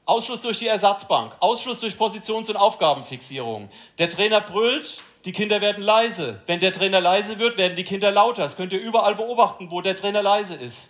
Ausschluss 0.05 0.41
durch 0.41 0.59
die 0.59 0.67
Ersatzbank, 0.67 1.35
Ausschluss 1.39 1.79
durch 1.79 1.97
Positions- 1.97 2.49
und 2.49 2.57
Aufgabenfixierung. 2.57 3.69
Der 3.97 4.09
Trainer 4.09 4.41
brüllt, 4.41 4.97
die 5.23 5.31
Kinder 5.31 5.61
werden 5.61 5.83
leise. 5.83 6.41
Wenn 6.45 6.59
der 6.59 6.73
Trainer 6.73 7.01
leise 7.01 7.39
wird, 7.39 7.57
werden 7.57 7.75
die 7.75 7.85
Kinder 7.85 8.11
lauter. 8.11 8.43
Das 8.43 8.55
könnt 8.55 8.73
ihr 8.73 8.79
überall 8.79 9.15
beobachten, 9.15 9.71
wo 9.71 9.81
der 9.81 9.95
Trainer 9.95 10.21
leise 10.21 10.55
ist. 10.55 10.89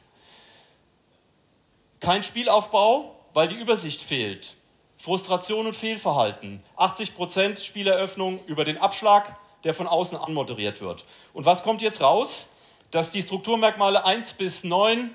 Kein 2.01 2.23
Spielaufbau, 2.23 3.14
weil 3.35 3.49
die 3.49 3.55
Übersicht 3.55 4.01
fehlt. 4.01 4.55
Frustration 4.97 5.67
und 5.67 5.75
Fehlverhalten. 5.75 6.63
80% 6.77 7.61
Spieleröffnung 7.61 8.39
über 8.45 8.63
den 8.63 8.77
Abschlag, 8.77 9.37
der 9.65 9.73
von 9.73 9.87
außen 9.87 10.17
anmoderiert 10.17 10.79
wird. 10.79 11.03
Und 11.33 11.45
was 11.45 11.61
kommt 11.61 11.81
jetzt 11.81 11.99
raus? 11.99 12.49
Dass 12.91 13.11
die 13.11 13.21
Strukturmerkmale 13.21 14.05
1 14.05 14.33
bis 14.33 14.63
9 14.63 15.13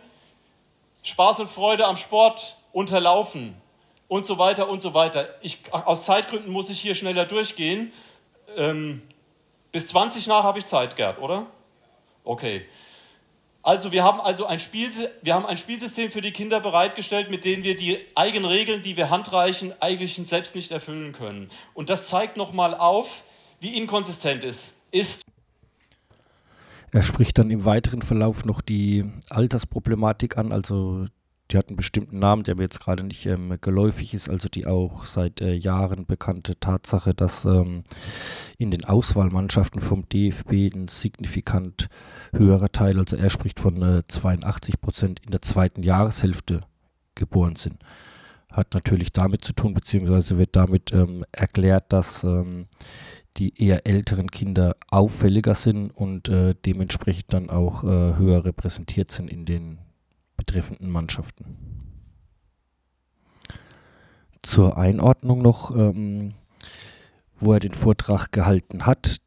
Spaß 1.03 1.41
und 1.41 1.51
Freude 1.51 1.87
am 1.87 1.97
Sport 1.97 2.59
unterlaufen 2.73 3.57
und 4.07 4.27
so 4.27 4.37
weiter 4.37 4.69
und 4.69 4.83
so 4.83 4.93
weiter. 4.93 5.31
Ich, 5.41 5.59
aus 5.73 6.05
Zeitgründen 6.05 6.53
muss 6.53 6.69
ich 6.69 6.79
hier 6.79 6.95
schneller 6.95 7.25
durchgehen. 7.25 7.91
Ähm, 8.55 9.01
bis 9.73 9.87
20 9.87 10.27
nach 10.27 10.45
habe 10.45 10.59
ich 10.59 10.67
Zeit, 10.67 10.95
Gerd, 10.95 11.19
oder? 11.21 11.47
Okay. 12.25 12.67
Also 13.63 13.93
wir 13.93 14.03
haben 14.05 14.21
also 14.21 14.47
ein, 14.47 14.59
Spiel, 14.59 14.91
wir 15.23 15.35
haben 15.35 15.45
ein 15.45 15.59
Spielsystem 15.59 16.11
für 16.11 16.23
die 16.23 16.33
Kinder 16.33 16.61
bereitgestellt, 16.61 17.31
mit 17.31 17.45
dem 17.45 17.63
wir 17.63 17.77
die 17.77 17.99
eigenen 18.15 18.47
Regeln, 18.47 18.83
die 18.83 18.97
wir 18.97 19.11
handreichen, 19.11 19.75
eigentlich 19.81 20.21
selbst 20.27 20.55
nicht 20.55 20.71
erfüllen 20.71 21.13
können. 21.13 21.51
Und 21.75 21.91
das 21.91 22.09
zeigt 22.09 22.39
nochmal 22.39 22.75
auf, 22.75 23.23
wie 23.61 23.77
inkonsistent 23.77 24.45
es 24.45 24.73
ist. 24.91 25.23
Er 26.93 27.03
spricht 27.03 27.39
dann 27.39 27.51
im 27.51 27.65
weiteren 27.65 28.03
Verlauf 28.03 28.45
noch 28.45 28.63
die 28.63 29.05
Altersproblematik 29.29 30.39
an, 30.39 30.53
also 30.53 31.05
die 31.51 31.59
hat 31.59 31.69
einen 31.69 31.77
bestimmten 31.77 32.19
Namen, 32.19 32.45
der 32.45 32.55
mir 32.55 32.63
jetzt 32.63 32.81
gerade 32.81 33.03
nicht 33.03 33.27
ähm, 33.27 33.57
geläufig 33.61 34.15
ist, 34.15 34.29
also 34.29 34.49
die 34.49 34.67
auch 34.67 35.05
seit 35.05 35.41
äh, 35.41 35.53
Jahren 35.55 36.07
bekannte 36.07 36.59
Tatsache, 36.59 37.13
dass 37.13 37.45
ähm, 37.45 37.83
in 38.59 38.71
den 38.71 38.85
Auswahlmannschaften 38.85 39.81
vom 39.81 40.09
DFB 40.09 40.75
ein 40.75 40.89
signifikant 40.89 41.89
höherer 42.33 42.71
Teil, 42.71 42.99
also 42.99 43.17
er 43.17 43.31
spricht 43.31 43.61
von 43.61 43.83
äh, 43.83 44.03
82 44.07 44.81
Prozent 44.81 45.21
in 45.25 45.31
der 45.31 45.43
zweiten 45.43 45.83
Jahreshälfte 45.83 46.61
geboren 47.15 47.57
sind. 47.57 47.83
Hat 48.51 48.75
natürlich 48.75 49.13
damit 49.13 49.45
zu 49.45 49.53
tun, 49.53 49.75
beziehungsweise 49.75 50.39
wird 50.39 50.57
damit 50.57 50.93
ähm, 50.93 51.25
erklärt, 51.33 51.93
dass 51.93 52.25
ähm, 52.25 52.67
die 53.37 53.63
eher 53.63 53.87
älteren 53.87 54.31
Kinder 54.31 54.77
auffälliger 54.91 55.55
sind 55.55 55.91
und 55.91 56.29
äh, 56.29 56.55
dementsprechend 56.67 57.33
dann 57.33 57.49
auch 57.49 57.85
äh, 57.85 57.87
höher 57.87 58.45
repräsentiert 58.45 59.11
sind 59.11 59.31
in 59.31 59.47
den 59.47 59.79
betreffenden 60.51 60.91
Mannschaften. 60.91 61.45
Zur 64.43 64.77
Einordnung 64.77 65.43
noch, 65.43 65.75
ähm, 65.77 66.33
wo 67.37 67.53
er 67.53 67.61
den 67.61 67.73
Vortrag 67.73 68.33
gehalten 68.33 68.85
hat, 68.85 69.19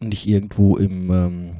nicht 0.00 0.26
irgendwo 0.26 0.76
im, 0.76 1.10
ähm, 1.12 1.56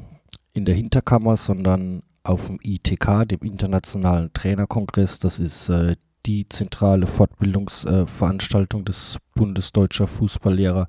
in 0.53 0.65
der 0.65 0.75
Hinterkammer, 0.75 1.37
sondern 1.37 2.03
auf 2.25 2.47
dem 2.47 2.59
ITK, 2.61 3.29
dem 3.29 3.41
Internationalen 3.43 4.33
Trainerkongress. 4.33 5.21
Das 5.21 5.39
ist 5.39 5.69
äh, 5.69 5.95
die 6.27 6.49
zentrale 6.49 7.07
Fortbildungsveranstaltung 7.07 8.81
äh, 8.81 8.85
des 8.85 9.19
Bundes 9.35 9.73
Deutscher 9.73 10.09
Fußballlehrer 10.09 10.89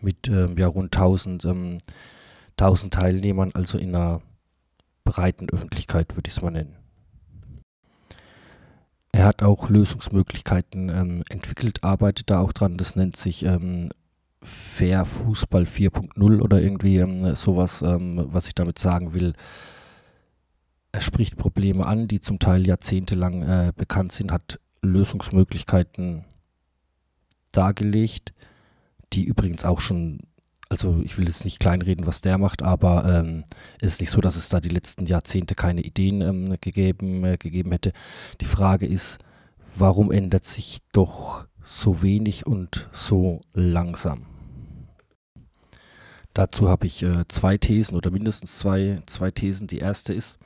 mit 0.00 0.28
ähm, 0.28 0.56
ja, 0.56 0.68
rund 0.68 0.96
1000, 0.96 1.44
ähm, 1.44 1.78
1000 2.58 2.94
Teilnehmern, 2.94 3.50
also 3.52 3.76
in 3.76 3.94
einer 3.94 4.22
breiten 5.04 5.50
Öffentlichkeit, 5.50 6.16
würde 6.16 6.28
ich 6.28 6.36
es 6.36 6.42
mal 6.42 6.50
nennen. 6.50 6.83
Er 9.14 9.26
hat 9.26 9.44
auch 9.44 9.70
Lösungsmöglichkeiten 9.70 10.88
ähm, 10.88 11.22
entwickelt, 11.28 11.84
arbeitet 11.84 12.30
da 12.30 12.40
auch 12.40 12.52
dran. 12.52 12.76
Das 12.76 12.96
nennt 12.96 13.14
sich 13.14 13.44
ähm, 13.44 13.90
Fair 14.42 15.04
Fußball 15.04 15.66
4.0 15.66 16.40
oder 16.40 16.60
irgendwie 16.60 16.96
ähm, 16.96 17.36
sowas, 17.36 17.82
ähm, 17.82 18.24
was 18.26 18.48
ich 18.48 18.56
damit 18.56 18.76
sagen 18.76 19.14
will. 19.14 19.34
Er 20.90 21.00
spricht 21.00 21.36
Probleme 21.36 21.86
an, 21.86 22.08
die 22.08 22.20
zum 22.20 22.40
Teil 22.40 22.66
jahrzehntelang 22.66 23.42
äh, 23.42 23.72
bekannt 23.76 24.10
sind, 24.10 24.32
hat 24.32 24.58
Lösungsmöglichkeiten 24.82 26.24
dargelegt, 27.52 28.34
die 29.12 29.22
übrigens 29.22 29.64
auch 29.64 29.78
schon 29.78 30.22
also 30.74 31.00
ich 31.04 31.16
will 31.18 31.28
jetzt 31.28 31.44
nicht 31.44 31.60
kleinreden, 31.60 32.04
was 32.04 32.20
der 32.20 32.36
macht, 32.36 32.60
aber 32.60 33.04
ähm, 33.04 33.44
es 33.80 33.92
ist 33.92 34.00
nicht 34.00 34.10
so, 34.10 34.20
dass 34.20 34.34
es 34.34 34.48
da 34.48 34.60
die 34.60 34.70
letzten 34.70 35.06
Jahrzehnte 35.06 35.54
keine 35.54 35.82
Ideen 35.82 36.20
ähm, 36.20 36.56
gegeben, 36.60 37.24
äh, 37.24 37.36
gegeben 37.36 37.70
hätte. 37.70 37.92
Die 38.40 38.44
Frage 38.44 38.84
ist, 38.84 39.20
warum 39.76 40.10
ändert 40.10 40.44
sich 40.44 40.80
doch 40.92 41.46
so 41.64 42.02
wenig 42.02 42.44
und 42.44 42.88
so 42.92 43.40
langsam? 43.52 44.26
Dazu 46.32 46.68
habe 46.68 46.88
ich 46.88 47.04
äh, 47.04 47.24
zwei 47.28 47.56
Thesen 47.56 47.96
oder 47.96 48.10
mindestens 48.10 48.58
zwei, 48.58 48.98
zwei 49.06 49.30
Thesen. 49.30 49.68
Die 49.68 49.78
erste 49.78 50.12
ist, 50.12 50.40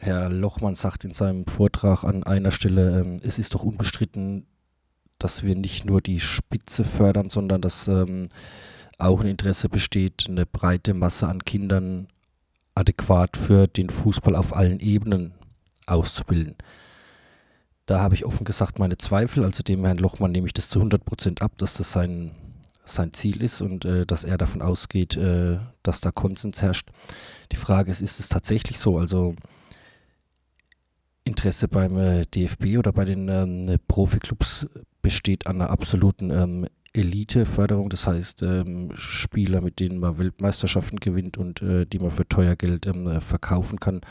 Herr 0.00 0.30
Lochmann 0.30 0.76
sagt 0.76 1.04
in 1.04 1.12
seinem 1.12 1.44
Vortrag 1.44 2.04
an 2.04 2.22
einer 2.24 2.52
Stelle, 2.52 3.00
ähm, 3.00 3.20
es 3.22 3.38
ist 3.38 3.54
doch 3.54 3.64
unbestritten, 3.64 4.46
dass 5.18 5.42
wir 5.42 5.54
nicht 5.54 5.84
nur 5.84 6.00
die 6.00 6.20
Spitze 6.20 6.84
fördern, 6.84 7.28
sondern 7.28 7.60
dass 7.60 7.88
ähm, 7.88 8.28
auch 8.98 9.20
ein 9.20 9.28
Interesse 9.28 9.68
besteht, 9.68 10.26
eine 10.28 10.46
breite 10.46 10.94
Masse 10.94 11.28
an 11.28 11.44
Kindern 11.44 12.08
adäquat 12.74 13.36
für 13.36 13.66
den 13.66 13.90
Fußball 13.90 14.36
auf 14.36 14.54
allen 14.54 14.80
Ebenen 14.80 15.34
auszubilden. 15.86 16.56
Da 17.86 18.00
habe 18.00 18.14
ich 18.14 18.24
offen 18.24 18.44
gesagt 18.44 18.78
meine 18.78 18.98
Zweifel, 18.98 19.44
also 19.44 19.62
dem 19.62 19.84
Herrn 19.84 19.98
Lochmann 19.98 20.32
nehme 20.32 20.46
ich 20.46 20.52
das 20.52 20.68
zu 20.68 20.78
100 20.78 21.04
Prozent 21.04 21.42
ab, 21.42 21.52
dass 21.56 21.74
das 21.74 21.90
sein, 21.90 22.32
sein 22.84 23.12
Ziel 23.12 23.42
ist 23.42 23.62
und 23.62 23.84
äh, 23.84 24.04
dass 24.04 24.24
er 24.24 24.36
davon 24.36 24.60
ausgeht, 24.60 25.16
äh, 25.16 25.58
dass 25.82 26.00
da 26.00 26.10
Konsens 26.10 26.60
herrscht. 26.60 26.90
Die 27.50 27.56
Frage 27.56 27.90
ist, 27.90 28.02
ist 28.02 28.20
es 28.20 28.28
tatsächlich 28.28 28.78
so? 28.78 28.98
Also 28.98 29.34
Interesse 31.24 31.68
beim 31.68 31.96
äh, 31.96 32.26
DFB 32.26 32.78
oder 32.78 32.92
bei 32.92 33.04
den 33.04 33.28
ähm, 33.28 33.78
Profiklubs 33.88 34.66
besteht 35.08 35.46
an 35.46 35.62
einer 35.62 35.70
absoluten 35.70 36.30
ähm, 36.30 36.66
Elite-Förderung, 36.92 37.88
das 37.88 38.06
heißt 38.06 38.42
ähm, 38.42 38.90
Spieler, 38.94 39.62
mit 39.62 39.80
denen 39.80 40.00
man 40.00 40.18
Weltmeisterschaften 40.18 41.00
gewinnt 41.00 41.38
und 41.38 41.62
äh, 41.62 41.86
die 41.86 41.98
man 41.98 42.10
für 42.10 42.28
teuer 42.28 42.56
Geld 42.56 42.84
ähm, 42.84 43.06
äh, 43.06 43.22
verkaufen 43.22 43.80
kann. 43.80 44.02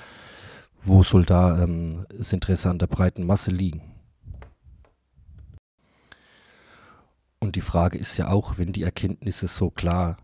Wo 0.76 1.04
soll 1.04 1.24
da 1.24 1.62
ähm, 1.62 2.08
das 2.18 2.34
Interesse 2.34 2.72
an 2.72 2.80
der 2.80 2.88
breiten 2.88 3.28
Masse 3.28 3.52
liegen? 3.52 3.84
Und 7.38 7.56
die 7.56 7.62
Frage 7.62 8.00
ist 8.00 8.18
ja 8.18 8.30
auch, 8.30 8.58
wenn 8.58 8.74
die 8.74 8.82
Erkenntnisse 8.82 9.48
so 9.48 9.70
klar 9.70 10.18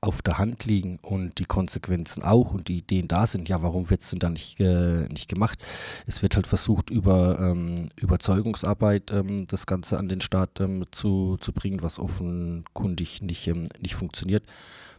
auf 0.00 0.22
der 0.22 0.38
Hand 0.38 0.64
liegen 0.64 0.98
und 1.02 1.38
die 1.40 1.44
Konsequenzen 1.44 2.22
auch 2.22 2.52
und 2.52 2.68
die 2.68 2.78
Ideen 2.78 3.08
da 3.08 3.26
sind, 3.26 3.48
ja, 3.48 3.62
warum 3.62 3.90
wird 3.90 4.02
es 4.02 4.10
denn 4.10 4.20
dann 4.20 4.34
nicht, 4.34 4.60
äh, 4.60 5.08
nicht 5.08 5.28
gemacht? 5.28 5.58
Es 6.06 6.22
wird 6.22 6.36
halt 6.36 6.46
versucht, 6.46 6.90
über 6.90 7.38
ähm, 7.40 7.90
Überzeugungsarbeit 7.96 9.10
ähm, 9.10 9.46
das 9.48 9.66
Ganze 9.66 9.98
an 9.98 10.08
den 10.08 10.20
Staat 10.20 10.60
ähm, 10.60 10.84
zu, 10.92 11.36
zu 11.40 11.52
bringen, 11.52 11.82
was 11.82 11.98
offenkundig 11.98 13.22
nicht, 13.22 13.48
ähm, 13.48 13.68
nicht 13.80 13.96
funktioniert. 13.96 14.44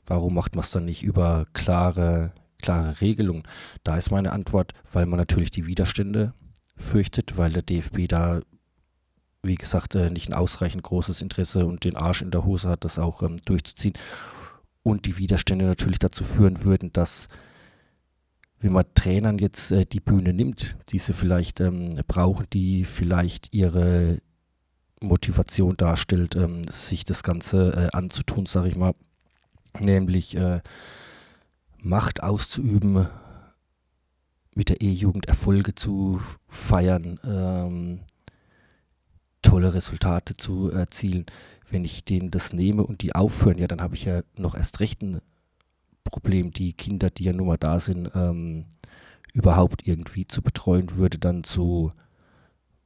Warum 0.05 0.33
macht 0.33 0.55
man 0.55 0.63
es 0.63 0.71
dann 0.71 0.85
nicht 0.85 1.03
über 1.03 1.45
klare, 1.53 2.33
klare 2.61 2.99
Regelungen? 2.99 3.43
Da 3.83 3.95
ist 3.95 4.11
meine 4.11 4.33
Antwort, 4.33 4.73
weil 4.91 5.05
man 5.05 5.17
natürlich 5.17 5.51
die 5.51 5.65
Widerstände 5.65 6.33
fürchtet, 6.75 7.37
weil 7.37 7.51
der 7.51 7.61
DFB 7.61 8.07
da 8.07 8.41
wie 9.41 9.55
gesagt, 9.55 9.95
äh, 9.95 10.09
nicht 10.09 10.27
ein 10.27 10.33
ausreichend 10.33 10.83
großes 10.83 11.21
Interesse 11.21 11.65
und 11.65 11.85
den 11.85 11.95
Arsch 11.95 12.21
in 12.21 12.29
der 12.29 12.43
Hose 12.43 12.67
hat, 12.67 12.83
das 12.83 12.99
auch 12.99 13.23
ähm, 13.23 13.37
durchzuziehen 13.45 13.93
und 14.89 15.05
die 15.05 15.17
Widerstände 15.17 15.65
natürlich 15.65 15.99
dazu 15.99 16.23
führen 16.23 16.63
würden, 16.63 16.91
dass 16.93 17.27
wenn 18.59 18.73
man 18.73 18.85
Trainern 18.93 19.37
jetzt 19.37 19.71
äh, 19.71 19.85
die 19.85 20.01
Bühne 20.01 20.33
nimmt, 20.33 20.75
die 20.91 20.99
sie 20.99 21.13
vielleicht 21.13 21.59
ähm, 21.61 21.99
brauchen, 22.07 22.45
die 22.51 22.83
vielleicht 22.83 23.53
ihre 23.53 24.19
Motivation 25.01 25.77
darstellt, 25.77 26.35
ähm, 26.35 26.63
sich 26.69 27.05
das 27.05 27.23
Ganze 27.23 27.71
äh, 27.93 27.97
anzutun, 27.97 28.45
sage 28.45 28.67
ich 28.67 28.75
mal, 28.75 28.93
nämlich 29.79 30.35
äh, 30.35 30.61
Macht 31.81 32.21
auszuüben, 32.21 33.07
mit 34.53 34.67
der 34.67 34.81
E-Jugend 34.81 35.27
Erfolge 35.27 35.73
zu 35.73 36.19
feiern, 36.49 37.17
ähm, 37.23 38.01
tolle 39.41 39.73
Resultate 39.73 40.35
zu 40.35 40.69
erzielen 40.69 41.25
wenn 41.71 41.85
ich 41.85 42.05
denen 42.05 42.31
das 42.31 42.53
nehme 42.53 42.83
und 42.83 43.01
die 43.01 43.15
aufhören, 43.15 43.57
ja, 43.57 43.67
dann 43.67 43.81
habe 43.81 43.95
ich 43.95 44.05
ja 44.05 44.21
noch 44.37 44.55
erst 44.55 44.79
recht 44.79 45.01
ein 45.01 45.21
Problem, 46.03 46.51
die 46.51 46.73
Kinder, 46.73 47.09
die 47.09 47.23
ja 47.25 47.33
nun 47.33 47.47
mal 47.47 47.57
da 47.57 47.79
sind, 47.79 48.11
ähm, 48.15 48.65
überhaupt 49.33 49.87
irgendwie 49.87 50.25
zu 50.25 50.41
betreuen, 50.41 50.95
würde 50.95 51.19
dann 51.19 51.43
zu 51.43 51.91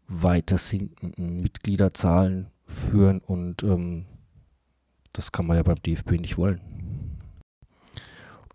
weiter 0.08 0.58
sinkenden 0.58 1.39
Mitgliederzahlen 1.39 2.48
führen 2.65 3.19
und 3.19 3.63
ähm, 3.63 4.06
das 5.13 5.32
kann 5.32 5.48
man 5.48 5.58
ja 5.58 5.63
beim 5.63 5.82
DFB 5.82 6.12
nicht 6.19 6.38
wollen. 6.38 6.60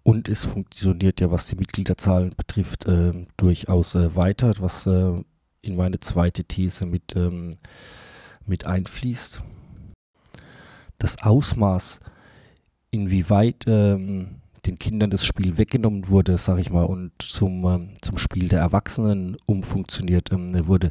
Und 0.03 0.29
es 0.29 0.45
funktioniert 0.45 1.21
ja, 1.21 1.31
was 1.31 1.47
die 1.49 1.57
Mitgliederzahlen 1.57 2.31
betrifft, 2.37 2.87
äh, 2.87 3.27
durchaus 3.37 3.95
äh, 3.95 4.17
weiter, 4.17 4.53
was 4.59 4.87
äh, 4.87 5.23
in 5.61 5.77
meine 5.77 6.01
zweite 6.01 6.45
These 6.45 6.87
mit, 6.87 7.14
ähm, 7.14 7.51
mit 8.47 8.64
einfließt 8.64 9.43
das 10.99 11.23
Ausmaß, 11.23 12.01
inwieweit 12.91 13.65
ähm, 13.67 14.41
den 14.67 14.79
Kindern 14.79 15.11
das 15.11 15.25
Spiel 15.25 15.57
weggenommen 15.57 16.09
wurde, 16.09 16.39
sag 16.39 16.59
ich 16.59 16.71
mal, 16.71 16.85
und 16.85 17.13
zum, 17.21 17.65
ähm, 17.65 17.91
zum 18.03 18.19
Spiel 18.19 18.49
der 18.49 18.61
Erwachsenen 18.61 19.37
umfunktioniert 19.47 20.33
ähm, 20.33 20.67
wurde, 20.67 20.91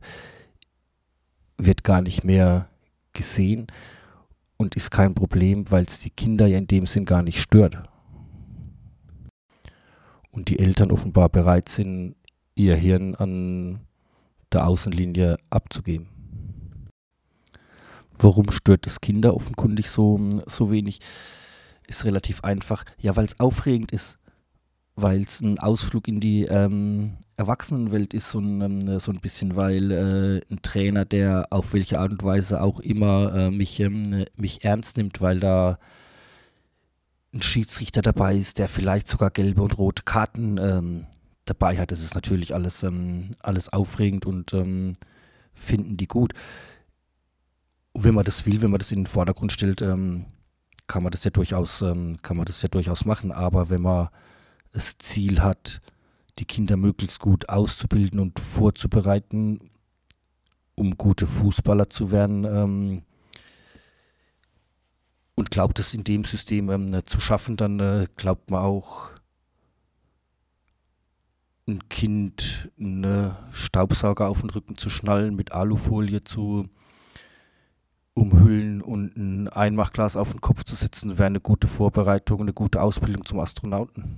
wird 1.57 1.83
gar 1.83 2.01
nicht 2.01 2.23
mehr 2.23 2.69
gesehen 3.13 3.67
und 4.57 4.75
ist 4.75 4.91
kein 4.91 5.13
Problem, 5.13 5.69
weil 5.71 5.83
es 5.83 6.01
die 6.01 6.09
Kinder 6.09 6.47
ja 6.47 6.57
in 6.57 6.67
dem 6.67 6.85
Sinn 6.85 7.05
gar 7.05 7.23
nicht 7.23 7.39
stört. 7.39 7.77
Und 10.31 10.49
die 10.49 10.59
Eltern 10.59 10.91
offenbar 10.91 11.29
bereit 11.29 11.67
sind, 11.69 12.15
ihr 12.55 12.75
Hirn 12.75 13.15
an 13.15 13.81
der 14.51 14.67
Außenlinie 14.67 15.37
abzugeben. 15.49 16.16
Warum 18.19 18.51
stört 18.51 18.85
das 18.85 19.01
Kinder 19.01 19.35
offenkundig 19.35 19.89
so, 19.89 20.19
so 20.47 20.71
wenig? 20.71 20.99
Ist 21.87 22.05
relativ 22.05 22.43
einfach. 22.43 22.83
Ja, 22.99 23.15
weil 23.15 23.25
es 23.25 23.39
aufregend 23.39 23.91
ist. 23.91 24.17
Weil 24.95 25.21
es 25.21 25.41
ein 25.41 25.59
Ausflug 25.59 26.07
in 26.07 26.19
die 26.19 26.43
ähm, 26.45 27.17
Erwachsenenwelt 27.37 28.15
ist, 28.15 28.31
so 28.31 28.39
ein, 28.39 28.61
ähm, 28.61 28.99
so 28.99 29.11
ein 29.11 29.19
bisschen, 29.19 29.55
weil 29.55 29.91
äh, 29.91 30.41
ein 30.51 30.61
Trainer, 30.63 31.05
der 31.05 31.47
auf 31.51 31.73
welche 31.73 31.99
Art 31.99 32.11
und 32.11 32.23
Weise 32.23 32.61
auch 32.61 32.79
immer 32.79 33.33
äh, 33.33 33.51
mich, 33.51 33.79
ähm, 33.79 34.25
mich 34.35 34.63
ernst 34.63 34.97
nimmt, 34.97 35.21
weil 35.21 35.39
da 35.39 35.77
ein 37.33 37.41
Schiedsrichter 37.43 38.01
dabei 38.01 38.35
ist, 38.35 38.57
der 38.57 38.67
vielleicht 38.67 39.07
sogar 39.07 39.29
gelbe 39.29 39.61
und 39.61 39.77
rote 39.77 40.01
Karten 40.03 40.57
ähm, 40.57 41.05
dabei 41.45 41.77
hat. 41.77 41.91
Das 41.91 42.01
ist 42.01 42.15
natürlich 42.15 42.55
alles, 42.55 42.81
ähm, 42.81 43.31
alles 43.41 43.71
aufregend 43.71 44.25
und 44.25 44.53
ähm, 44.53 44.93
finden 45.53 45.97
die 45.97 46.07
gut. 46.07 46.33
Und 47.93 48.03
wenn 48.03 48.13
man 48.13 48.25
das 48.25 48.45
will, 48.45 48.61
wenn 48.61 48.71
man 48.71 48.79
das 48.79 48.91
in 48.91 48.99
den 48.99 49.05
Vordergrund 49.05 49.51
stellt, 49.51 49.81
ähm, 49.81 50.25
kann 50.87 51.03
man 51.03 51.11
das 51.11 51.23
ja 51.23 51.31
durchaus, 51.31 51.81
ähm, 51.81 52.17
kann 52.21 52.37
man 52.37 52.45
das 52.45 52.61
ja 52.61 52.69
durchaus 52.69 53.05
machen. 53.05 53.31
Aber 53.31 53.69
wenn 53.69 53.81
man 53.81 54.09
das 54.71 54.97
Ziel 54.97 55.41
hat, 55.41 55.81
die 56.39 56.45
Kinder 56.45 56.77
möglichst 56.77 57.19
gut 57.19 57.49
auszubilden 57.49 58.19
und 58.19 58.39
vorzubereiten, 58.39 59.71
um 60.75 60.97
gute 60.97 61.25
Fußballer 61.25 61.89
zu 61.89 62.11
werden, 62.11 62.45
ähm, 62.45 63.01
und 65.35 65.51
glaubt 65.51 65.77
es 65.79 65.93
in 65.93 66.03
dem 66.03 66.23
System 66.23 66.69
ähm, 66.71 67.05
zu 67.05 67.19
schaffen, 67.19 67.57
dann 67.57 67.79
äh, 67.79 68.07
glaubt 68.15 68.49
man 68.49 68.63
auch, 68.63 69.11
ein 71.67 71.87
Kind 71.89 72.69
einen 72.79 73.35
Staubsauger 73.51 74.29
auf 74.29 74.41
den 74.41 74.49
Rücken 74.49 74.77
zu 74.77 74.89
schnallen, 74.89 75.35
mit 75.35 75.51
Alufolie 75.51 76.23
zu 76.23 76.69
umhüllen 78.17 78.81
und 78.81 79.15
ein 79.15 79.47
Einmachglas 79.47 80.17
auf 80.17 80.31
den 80.31 80.41
Kopf 80.41 80.63
zu 80.63 80.75
setzen, 80.75 81.17
wäre 81.17 81.27
eine 81.27 81.39
gute 81.39 81.67
Vorbereitung, 81.67 82.41
eine 82.41 82.53
gute 82.53 82.81
Ausbildung 82.81 83.25
zum 83.25 83.39
Astronauten. 83.39 84.17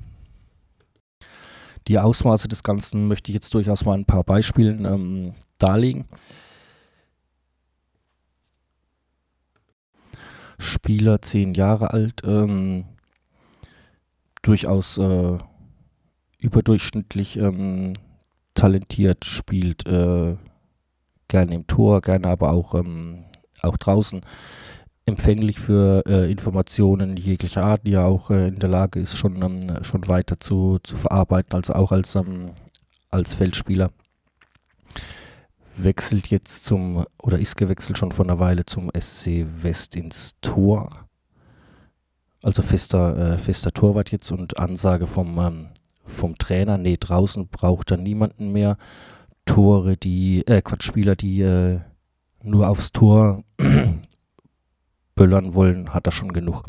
Die 1.88 1.99
Ausmaße 1.99 2.47
des 2.47 2.63
Ganzen 2.63 3.07
möchte 3.07 3.29
ich 3.29 3.33
jetzt 3.35 3.53
durchaus 3.53 3.85
mal 3.85 3.97
ein 3.97 4.05
paar 4.05 4.23
Beispielen 4.23 4.85
ähm, 4.85 5.33
darlegen. 5.57 6.05
Spieler, 10.57 11.21
zehn 11.21 11.53
Jahre 11.53 11.91
alt, 11.91 12.21
ähm, 12.25 12.85
durchaus 14.41 14.97
äh, 14.97 15.38
überdurchschnittlich 16.38 17.38
ähm, 17.38 17.93
talentiert, 18.53 19.25
spielt 19.25 19.88
äh, 19.88 20.35
gerne 21.27 21.55
im 21.55 21.65
Tor, 21.67 22.01
gerne 22.01 22.27
aber 22.27 22.51
auch, 22.51 22.75
ähm, 22.75 23.25
auch 23.63 23.77
draußen 23.77 24.21
empfänglich 25.09 25.59
für 25.59 26.03
äh, 26.07 26.31
Informationen 26.31 27.17
jeglicher 27.17 27.63
Art, 27.65 27.85
die 27.85 27.93
er 27.93 28.05
auch 28.05 28.29
äh, 28.31 28.47
in 28.47 28.59
der 28.59 28.69
Lage 28.69 28.99
ist, 28.99 29.15
schon, 29.17 29.41
ähm, 29.41 29.83
schon 29.83 30.07
weiter 30.07 30.39
zu, 30.39 30.79
zu 30.83 30.95
verarbeiten, 30.95 31.53
also 31.53 31.73
auch 31.73 31.91
als, 31.91 32.15
ähm, 32.15 32.51
als 33.09 33.33
Feldspieler. 33.33 33.89
Wechselt 35.75 36.27
jetzt 36.27 36.65
zum, 36.65 37.05
oder 37.21 37.39
ist 37.39 37.55
gewechselt 37.55 37.97
schon 37.97 38.11
vor 38.11 38.25
einer 38.25 38.39
Weile 38.39 38.65
zum 38.65 38.91
SC 38.97 39.45
West 39.61 39.95
ins 39.95 40.35
Tor. 40.41 41.07
Also 42.43 42.61
fester, 42.61 43.33
äh, 43.33 43.37
fester 43.37 43.71
Torwart 43.71 44.11
jetzt 44.11 44.31
und 44.31 44.57
Ansage 44.57 45.07
vom, 45.07 45.37
ähm, 45.39 45.67
vom 46.05 46.37
Trainer, 46.37 46.77
nee, 46.77 46.97
draußen 46.99 47.47
braucht 47.47 47.91
er 47.91 47.97
niemanden 47.97 48.51
mehr. 48.51 48.77
Tore, 49.45 49.97
die, 49.97 50.45
äh, 50.47 50.61
Quatsch, 50.61 50.83
Spieler, 50.83 51.15
die 51.15 51.41
äh, 51.41 51.79
nur 52.43 52.69
aufs 52.69 52.91
Tor 52.91 53.43
böllern 55.15 55.54
wollen, 55.54 55.93
hat 55.93 56.08
er 56.08 56.12
schon 56.12 56.34
genug. 56.34 56.63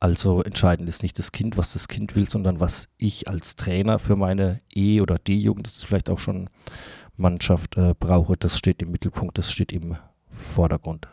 Also 0.00 0.42
entscheidend 0.42 0.88
ist 0.88 1.02
nicht 1.02 1.18
das 1.18 1.32
Kind, 1.32 1.56
was 1.56 1.72
das 1.72 1.88
Kind 1.88 2.14
will, 2.14 2.28
sondern 2.28 2.60
was 2.60 2.88
ich 2.98 3.26
als 3.28 3.56
Trainer 3.56 3.98
für 3.98 4.16
meine 4.16 4.60
E- 4.74 5.00
oder 5.00 5.16
D-Jugend, 5.16 5.66
das 5.66 5.76
ist 5.76 5.86
vielleicht 5.86 6.10
auch 6.10 6.18
schon 6.18 6.50
Mannschaft, 7.16 7.76
äh, 7.76 7.94
brauche. 7.98 8.36
Das 8.36 8.58
steht 8.58 8.82
im 8.82 8.90
Mittelpunkt, 8.90 9.38
das 9.38 9.50
steht 9.50 9.72
im 9.72 9.96
Vordergrund. 10.28 11.08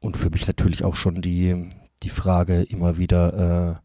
Und 0.00 0.16
für 0.16 0.30
mich 0.30 0.46
natürlich 0.46 0.84
auch 0.84 0.96
schon 0.96 1.22
die, 1.22 1.68
die 2.02 2.10
Frage 2.10 2.62
immer 2.62 2.98
wieder, 2.98 3.78
äh, 3.78 3.82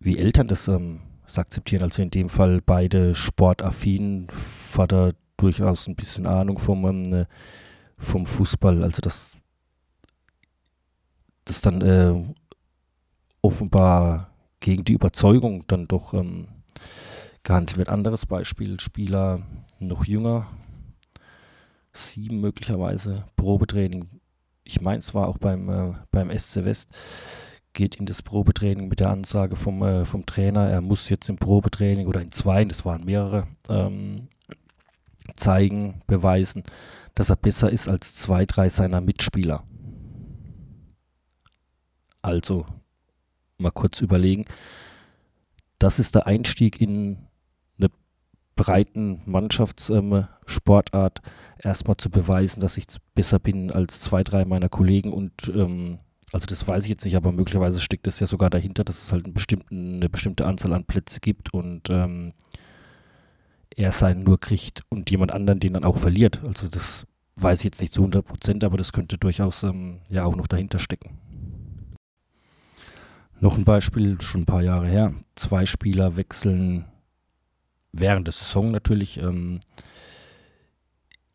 wie 0.00 0.18
Eltern 0.18 0.48
das, 0.48 0.68
ähm, 0.68 1.00
akzeptieren. 1.38 1.82
Also 1.84 2.02
in 2.02 2.10
dem 2.10 2.28
Fall 2.28 2.60
beide 2.60 3.14
sportaffin, 3.14 4.26
Vater 4.30 5.12
durchaus 5.40 5.86
ein 5.86 5.96
bisschen 5.96 6.26
Ahnung 6.26 6.58
vom, 6.58 6.84
ähm, 6.84 7.26
vom 7.96 8.26
Fußball. 8.26 8.82
Also 8.82 9.00
das, 9.00 9.36
das 11.44 11.60
dann 11.60 11.80
äh, 11.80 12.34
offenbar 13.42 14.30
gegen 14.60 14.84
die 14.84 14.92
Überzeugung 14.92 15.64
dann 15.66 15.86
doch 15.86 16.14
ähm, 16.14 16.48
gehandelt 17.42 17.78
wird. 17.78 17.88
Anderes 17.88 18.26
Beispiel, 18.26 18.78
Spieler 18.80 19.42
noch 19.78 20.04
jünger, 20.04 20.48
sieben 21.92 22.40
möglicherweise, 22.40 23.24
Probetraining. 23.36 24.08
Ich 24.64 24.80
meine, 24.80 24.98
es 24.98 25.14
war 25.14 25.28
auch 25.28 25.38
beim, 25.38 25.68
äh, 25.68 25.94
beim 26.10 26.36
SC 26.36 26.64
West 26.64 26.90
geht 27.72 27.96
in 27.96 28.06
das 28.06 28.22
Probetraining 28.22 28.88
mit 28.88 29.00
der 29.00 29.10
Ansage 29.10 29.56
vom, 29.56 29.82
äh, 29.82 30.04
vom 30.04 30.26
Trainer, 30.26 30.68
er 30.68 30.80
muss 30.80 31.08
jetzt 31.08 31.28
im 31.28 31.36
Probetraining 31.36 32.06
oder 32.06 32.20
in 32.20 32.30
zwei, 32.30 32.64
das 32.64 32.84
waren 32.84 33.04
mehrere, 33.04 33.46
ähm, 33.68 34.28
zeigen, 35.36 36.02
beweisen, 36.06 36.62
dass 37.14 37.30
er 37.30 37.36
besser 37.36 37.70
ist 37.70 37.88
als 37.88 38.14
zwei, 38.14 38.46
drei 38.46 38.68
seiner 38.68 39.00
Mitspieler. 39.00 39.64
Also 42.22 42.66
mal 43.58 43.70
kurz 43.70 44.00
überlegen. 44.00 44.44
Das 45.78 45.98
ist 45.98 46.14
der 46.14 46.26
Einstieg 46.26 46.80
in 46.80 47.18
eine 47.78 47.88
breiten 48.56 49.22
Mannschaftssportart, 49.24 51.20
ähm, 51.24 51.32
erstmal 51.58 51.96
zu 51.96 52.10
beweisen, 52.10 52.60
dass 52.60 52.76
ich 52.76 52.86
besser 53.14 53.38
bin 53.38 53.70
als 53.70 54.00
zwei, 54.00 54.22
drei 54.22 54.44
meiner 54.44 54.68
Kollegen 54.68 55.12
und 55.12 55.48
ähm, 55.54 56.00
also 56.32 56.46
das 56.46 56.66
weiß 56.66 56.84
ich 56.84 56.90
jetzt 56.90 57.04
nicht, 57.04 57.16
aber 57.16 57.32
möglicherweise 57.32 57.80
steckt 57.80 58.06
es 58.06 58.20
ja 58.20 58.26
sogar 58.26 58.50
dahinter, 58.50 58.84
dass 58.84 59.02
es 59.02 59.12
halt 59.12 59.26
eine 59.26 60.08
bestimmte 60.08 60.46
Anzahl 60.46 60.72
an 60.72 60.84
Plätze 60.84 61.20
gibt 61.20 61.52
und 61.52 61.90
ähm, 61.90 62.34
er 63.74 63.92
seinen 63.92 64.24
nur 64.24 64.40
kriegt 64.40 64.82
und 64.88 65.10
jemand 65.10 65.32
anderen 65.32 65.60
den 65.60 65.74
dann 65.74 65.84
auch 65.84 65.98
verliert. 65.98 66.42
Also 66.44 66.68
das 66.68 67.06
weiß 67.36 67.60
ich 67.60 67.64
jetzt 67.64 67.80
nicht 67.80 67.92
zu 67.92 68.00
100 68.02 68.24
Prozent, 68.24 68.64
aber 68.64 68.76
das 68.76 68.92
könnte 68.92 69.18
durchaus 69.18 69.62
ähm, 69.62 70.00
ja 70.08 70.24
auch 70.24 70.36
noch 70.36 70.46
dahinter 70.46 70.78
stecken. 70.78 71.18
Noch 73.40 73.56
ein 73.56 73.64
Beispiel, 73.64 74.20
schon 74.20 74.42
ein 74.42 74.46
paar 74.46 74.62
Jahre 74.62 74.86
her. 74.86 75.14
Zwei 75.34 75.64
Spieler 75.64 76.16
wechseln 76.16 76.84
während 77.92 78.26
der 78.26 78.32
Saison 78.32 78.70
natürlich. 78.70 79.18
Ähm, 79.18 79.60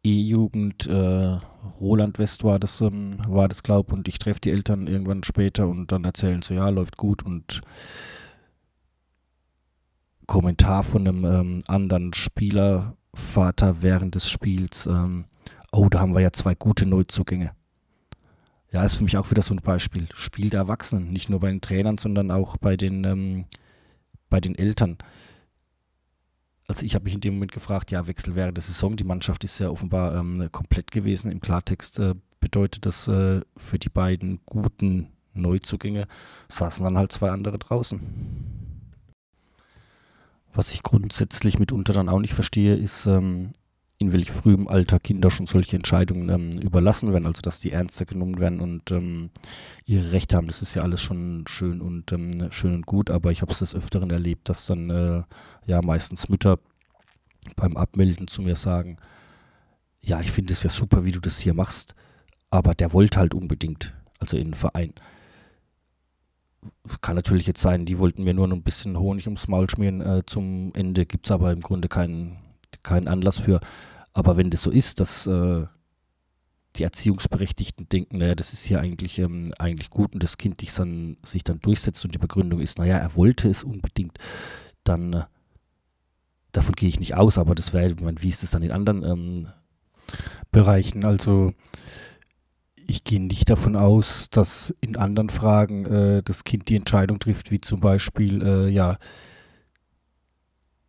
E-Jugend, 0.04 0.86
äh, 0.86 1.40
Roland 1.82 2.20
West 2.20 2.44
war 2.44 2.60
das, 2.60 2.80
ähm, 2.82 3.18
war 3.28 3.48
das, 3.48 3.64
glaub, 3.64 3.92
und 3.92 4.08
ich 4.08 4.20
treffe 4.20 4.40
die 4.40 4.52
Eltern 4.52 4.86
irgendwann 4.86 5.24
später 5.24 5.68
und 5.68 5.92
dann 5.92 6.04
erzählen 6.04 6.44
so, 6.44 6.54
ja, 6.54 6.70
läuft 6.70 6.96
gut 6.96 7.24
und 7.24 7.62
Kommentar 10.26 10.84
von 10.84 11.08
einem 11.08 11.26
ähm, 11.26 11.64
anderen 11.68 12.14
Spielervater 12.14 13.82
während 13.82 14.16
des 14.16 14.30
Spiels, 14.30 14.86
ähm, 14.86 15.26
oh, 15.72 15.88
da 15.90 16.00
haben 16.00 16.14
wir 16.14 16.22
ja 16.22 16.32
zwei 16.32 16.56
gute 16.56 16.86
Neuzugänge. 16.86 17.52
Ja, 18.72 18.84
ist 18.84 18.96
für 18.96 19.04
mich 19.04 19.18
auch 19.18 19.32
wieder 19.32 19.42
so 19.42 19.54
ein 19.54 19.62
Beispiel. 19.62 20.08
Spiel 20.14 20.50
der 20.50 20.62
Erwachsenen, 20.62 21.12
nicht 21.12 21.30
nur 21.30 21.40
bei 21.40 21.50
den 21.50 21.62
Trainern, 21.62 21.98
sondern 21.98 22.32
auch 22.32 22.58
bei 22.58 22.76
den, 22.76 23.04
ähm, 23.04 23.46
bei 24.30 24.40
den 24.40 24.56
Eltern 24.56 24.98
also 26.68 26.84
ich 26.86 26.96
habe 26.96 27.04
mich 27.04 27.14
in 27.14 27.22
dem 27.22 27.36
Moment 27.36 27.52
gefragt, 27.52 27.92
ja, 27.92 28.08
Wechsel 28.08 28.36
während 28.36 28.58
der 28.58 28.64
Saison. 28.64 28.96
Die 28.96 29.04
Mannschaft 29.04 29.44
ist 29.44 29.60
ja 29.60 29.70
offenbar 29.70 30.16
ähm, 30.16 30.50
komplett 30.52 30.92
gewesen. 30.92 31.32
Im 31.32 31.40
Klartext 31.40 32.00
äh, 32.00 32.16
bedeutet 32.40 32.86
das 32.86 33.08
äh, 33.08 33.42
für 33.56 33.80
die 33.80 33.90
beiden 33.90 34.40
guten 34.46 35.10
Neuzugänge 35.34 36.08
saßen 36.48 36.84
dann 36.84 36.98
halt 36.98 37.12
zwei 37.12 37.30
andere 37.30 37.60
draußen. 37.60 38.00
Was 40.56 40.74
ich 40.74 40.84
grundsätzlich 40.84 41.60
mitunter 41.60 41.94
dann 41.94 42.10
auch 42.10 42.20
nicht 42.20 42.34
verstehe, 42.34 42.76
ist, 42.76 43.06
ähm, 43.06 43.52
in 43.98 44.12
welch 44.12 44.32
frühem 44.32 44.68
Alter 44.68 45.00
Kinder 45.00 45.30
schon 45.30 45.46
solche 45.46 45.76
Entscheidungen 45.76 46.30
ähm, 46.30 46.50
überlassen 46.60 47.14
werden, 47.14 47.26
also 47.26 47.42
dass 47.42 47.60
die 47.60 47.72
ernster 47.72 48.06
genommen 48.06 48.40
werden 48.40 48.60
und 48.60 48.92
ähm, 48.92 49.30
ihre 49.86 50.12
Rechte 50.12 50.36
haben. 50.36 50.48
Das 50.48 50.62
ist 50.62 50.76
ja 50.76 50.82
alles 50.82 51.02
schon 51.02 51.46
schön 51.48 51.82
und 51.82 52.12
ähm, 52.12 52.52
schön 52.52 52.74
und 52.74 52.86
gut, 52.86 53.10
aber 53.10 53.32
ich 53.32 53.42
habe 53.42 53.52
es 53.52 53.60
des 53.60 53.76
Öfteren 53.76 54.10
erlebt, 54.10 54.50
dass 54.50 54.66
dann 54.66 54.90
äh, 54.90 55.24
ja 55.66 55.82
meistens 55.82 56.28
Mütter 56.30 56.60
beim 57.56 57.78
Abmelden 57.78 58.28
zu 58.28 58.42
mir 58.42 58.56
sagen, 58.56 58.98
ja, 60.02 60.20
ich 60.20 60.32
finde 60.32 60.54
es 60.54 60.64
ja 60.64 60.70
super, 60.70 61.06
wie 61.06 61.12
du 61.12 61.20
das 61.20 61.40
hier 61.40 61.54
machst, 61.54 61.96
aber 62.50 62.76
der 62.76 62.94
wollte 62.94 63.20
halt 63.20 63.34
unbedingt, 63.34 63.94
also 64.20 64.38
in 64.38 64.50
den 64.50 64.54
Verein. 64.54 64.94
Kann 67.02 67.16
natürlich 67.16 67.48
jetzt 67.48 67.62
sein, 67.62 67.86
die 67.86 68.00
wollten 68.00 68.24
mir 68.24 68.34
nur 68.34 68.48
noch 68.48 68.56
ein 68.56 68.64
bisschen 68.64 68.98
Honig 68.98 69.28
ums 69.28 69.48
Maul 69.48 69.70
schmieren 69.70 70.02
äh, 70.02 70.24
zum 70.26 70.72
Ende, 70.74 71.06
gibt 71.06 71.28
es 71.28 71.32
aber 71.32 71.52
im 71.52 71.62
Grunde 71.62 71.88
keinen, 71.88 72.38
keinen 72.84 73.08
Anlass 73.08 73.40
für. 73.40 73.60
Aber 74.14 74.38
wenn 74.38 74.50
das 74.50 74.62
so 74.62 74.72
ist, 74.72 75.00
dass 75.00 75.28
äh, 75.28 75.66
die 76.76 76.84
Erziehungsberechtigten 76.84 77.90
denken, 77.90 78.18
naja, 78.18 78.36
das 78.36 78.54
ist 78.54 78.66
hier 78.66 78.80
eigentlich, 78.80 79.20
ähm, 79.20 79.54
eigentlich 79.60 79.90
gut 79.90 80.14
und 80.14 80.24
das 80.24 80.38
Kind 80.38 80.62
sich 80.62 80.74
dann, 80.74 81.18
sich 81.24 81.44
dann 81.44 81.60
durchsetzt 81.60 82.04
und 82.06 82.14
die 82.14 82.20
Begründung 82.20 82.60
ist, 82.60 82.78
naja, 82.78 82.98
er 82.98 83.16
wollte 83.16 83.50
es 83.50 83.64
unbedingt, 83.64 84.18
dann 84.84 85.14
äh, 85.14 85.24
davon 86.52 86.76
gehe 86.76 86.90
ich 86.90 87.00
nicht 87.00 87.16
aus, 87.16 87.38
aber 87.38 87.56
das 87.56 87.74
wäre, 87.74 87.96
wie 88.22 88.30
ist 88.30 88.44
es 88.44 88.52
dann 88.52 88.64
in 88.64 88.72
anderen 88.72 89.04
ähm, 89.04 89.48
Bereichen? 90.52 91.06
Also 91.06 91.52
ich 92.88 93.04
gehe 93.04 93.22
nicht 93.22 93.50
davon 93.50 93.76
aus, 93.76 94.30
dass 94.30 94.74
in 94.82 94.96
anderen 94.96 95.30
Fragen 95.30 95.86
äh, 95.86 96.24
das 96.24 96.44
Kind 96.44 96.70
die 96.70 96.76
Entscheidung 96.76 97.20
trifft, 97.20 97.52
wie 97.52 97.62
zum 97.62 97.80
Beispiel, 97.80 98.42
äh, 98.44 98.70
ja, 98.70 98.98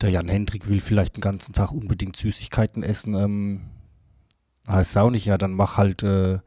der 0.01 0.11
Jan 0.11 0.29
Hendrik 0.29 0.69
will 0.69 0.81
vielleicht 0.81 1.17
den 1.17 1.23
ganzen 1.23 1.55
Tag 1.55 1.73
unbedingt 1.73 2.17
Süßigkeiten 2.17 2.83
essen. 2.83 3.15
Ähm, 3.15 3.61
heißt 4.69 4.99
auch 4.99 5.11
nicht, 5.11 5.25
ja, 5.25 5.39
dann 5.39 5.53
mach 5.53 5.79
halt, 5.79 6.03
äh, 6.03 6.41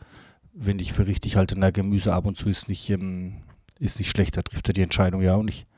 wenn 0.53 0.79
ich 0.79 0.93
für 0.93 1.07
richtig 1.07 1.35
halte, 1.35 1.57
na, 1.57 1.71
Gemüse 1.71 2.13
ab 2.13 2.25
und 2.25 2.37
zu 2.37 2.49
ist 2.49 2.69
nicht, 2.69 2.89
ähm, 2.89 3.43
ist 3.79 3.97
nicht 3.97 4.09
schlecht, 4.09 4.37
da 4.37 4.41
trifft 4.43 4.67
er 4.67 4.73
die 4.73 4.83
Entscheidung 4.83 5.21
ja 5.21 5.35
auch 5.35 5.43
nicht 5.43 5.68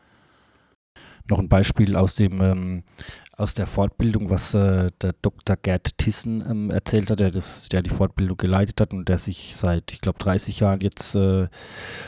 noch 1.30 1.40
ein 1.40 1.50
Beispiel 1.50 1.96
aus 1.96 2.16
dem 2.16 2.42
ähm, 2.42 2.84
aus 3.42 3.56
der 3.56 3.66
Fortbildung, 3.66 4.30
was 4.30 4.54
äh, 4.54 4.92
der 5.02 5.14
Dr. 5.22 5.58
Gerd 5.58 5.98
Tissen 5.98 6.44
ähm, 6.48 6.70
erzählt 6.70 7.10
hat, 7.10 7.20
der, 7.20 7.32
das, 7.32 7.70
der 7.70 7.82
die 7.82 7.90
Fortbildung 7.90 8.38
geleitet 8.38 8.80
hat 8.80 8.94
und 8.94 9.10
der 9.10 9.18
sich 9.18 9.56
seit, 9.56 9.92
ich 9.92 10.00
glaube, 10.00 10.20
30 10.20 10.60
Jahren 10.60 10.80
jetzt 10.82 11.16
äh, 11.16 11.48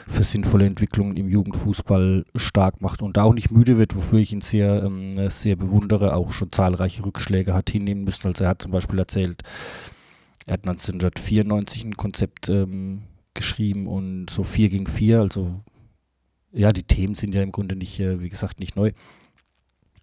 für 0.07 0.23
sinnvolle 0.23 0.67
Entwicklungen 0.67 1.17
im 1.17 1.27
Jugendfußball 1.27 2.25
stark 2.35 2.81
macht 2.81 3.01
und 3.01 3.17
auch 3.17 3.33
nicht 3.33 3.51
müde 3.51 3.79
wird, 3.79 3.95
wofür 3.95 4.19
ich 4.19 4.31
ihn 4.31 4.41
sehr, 4.41 4.83
ähm, 4.83 5.29
sehr 5.31 5.55
bewundere, 5.55 6.15
auch 6.15 6.31
schon 6.33 6.51
zahlreiche 6.51 7.03
Rückschläge 7.03 7.55
hat 7.55 7.71
hinnehmen 7.71 8.03
müssen. 8.03 8.27
Also 8.27 8.43
er 8.43 8.51
hat 8.51 8.61
zum 8.61 8.71
Beispiel 8.71 8.99
erzählt, 8.99 9.41
er 10.45 10.53
hat 10.53 10.67
1994 10.67 11.85
ein 11.85 11.97
Konzept 11.97 12.49
ähm, 12.49 13.03
geschrieben 13.33 13.87
und 13.87 14.29
so 14.29 14.43
4 14.43 14.69
gegen 14.69 14.87
4, 14.87 15.19
also 15.19 15.61
ja, 16.53 16.71
die 16.71 16.83
Themen 16.83 17.15
sind 17.15 17.35
ja 17.35 17.41
im 17.41 17.51
Grunde 17.51 17.75
nicht, 17.75 17.99
äh, 17.99 18.21
wie 18.21 18.29
gesagt, 18.29 18.59
nicht 18.59 18.75
neu. 18.75 18.91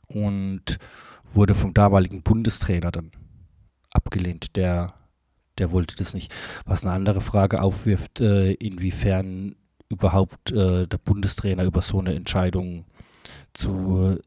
Und 0.08 0.78
wurde 1.32 1.54
vom 1.54 1.72
damaligen 1.72 2.22
Bundestrainer 2.22 2.90
dann 2.90 3.12
abgelehnt. 3.92 4.56
Der, 4.56 4.94
der 5.58 5.70
wollte 5.70 5.94
das 5.96 6.14
nicht. 6.14 6.34
Was 6.64 6.84
eine 6.84 6.92
andere 6.92 7.20
Frage 7.20 7.62
aufwirft, 7.62 8.20
äh, 8.20 8.52
inwiefern 8.54 9.54
überhaupt 9.88 10.52
äh, 10.52 10.86
der 10.86 10.98
Bundestrainer 10.98 11.64
über 11.64 11.82
so 11.82 11.98
eine 11.98 12.14
Entscheidung 12.14 12.84
zu, 13.52 14.18